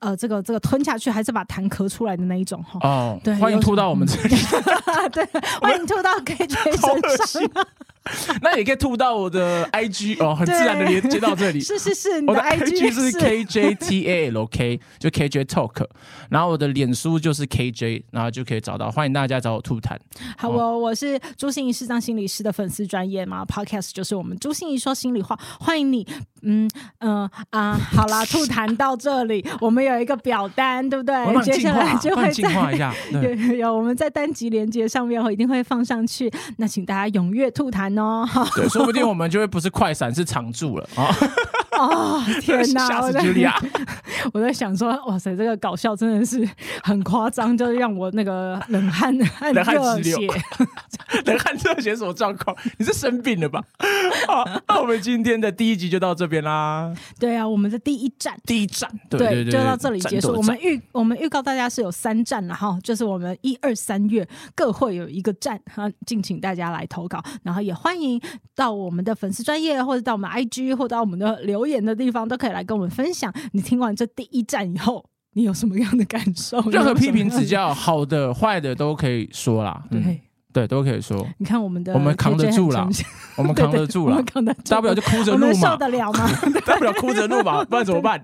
[0.01, 2.79] 呃这个这个吞下去，还是把痰咳出来的那一种哈？
[2.83, 4.37] 哦，对，欢迎吐到我们这里，
[5.13, 5.27] 对，
[5.61, 7.67] 欢迎吐到 KJ 身上。
[8.41, 11.61] 那也可以吐到我的 IG 哦，很自然的连接到这里。
[11.61, 15.85] 是是是，我的 IG 是 KJTALK，就 KJ Talk。
[16.31, 18.91] 然后我的脸书就是 KJ，然后就可以找到。
[18.91, 19.97] 欢迎大家找我吐痰。
[20.37, 25.39] 好，我我是朱心怡视障心理师的粉丝专业嘛，Podcast 就是我们朱心怡说心里话。
[25.61, 26.07] 欢迎你，
[26.43, 31.43] 嗯嗯啊， 好啦，吐痰到这里，我们有一个表单，对不对？
[31.43, 36.31] 接下来就会在 有有我们在单集连接上面，我一定会放上去。
[36.59, 37.87] 那请大家踊跃吐痰。
[38.01, 41.05] 哦，对，说不定我们就会不是快闪，是常驻了啊！
[41.09, 41.15] 哦，
[42.41, 42.89] 天哪！
[42.89, 43.55] 吓死茱莉亚！
[44.33, 46.49] 我在想说，哇塞，这个搞笑真的是
[46.83, 50.33] 很夸张，就是让我那个冷汗、冷汗直流。
[51.25, 52.57] 冷汗热血什么状况？
[52.79, 53.63] 你是生病了吧？
[54.27, 56.93] 好，那我们今天的第一集就到这边啦。
[57.19, 60.33] 对啊，我们的第一站，第一站，对对对，就到这里结束。
[60.33, 68.21] 我们预我们预告大家是有三站了哈，就是我们一二三月各会有一个站哈，敬请大家来投稿，然后也欢迎
[68.55, 73.33] 到我们的粉丝专业，或者到我们 IG，或者到我们的留言的地方，都可以来跟我们分享。
[73.53, 75.05] 你听完这第一站以后，
[75.35, 76.61] 你有什么样的感受？
[76.71, 79.85] 任何批评指教，好的、坏的都可以说啦。
[79.91, 80.01] 对。
[80.01, 80.21] 嗯
[80.57, 81.27] 对，都可以说。
[81.37, 82.89] 你看我们的，我们扛得住了，
[83.37, 84.23] 我们扛得住了，
[84.67, 85.43] 大不了就哭着录嘛。
[85.43, 86.31] 我们受得了吗？
[86.65, 88.19] 大不了哭着录嘛，不然怎么办？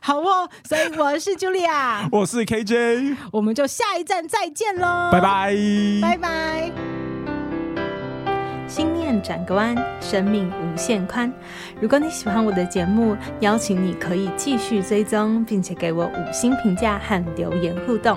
[0.00, 5.52] 好哦，所以我是 Julia，， 我是 KJ，我们就下一站再见喽，拜拜，
[6.00, 6.70] 拜拜。
[8.68, 11.32] 心念转个弯，生命无限宽。
[11.80, 18.16] 如果你喜欢我的节目，邀请你可以继续追踪，并且给我五星评价和留言互动。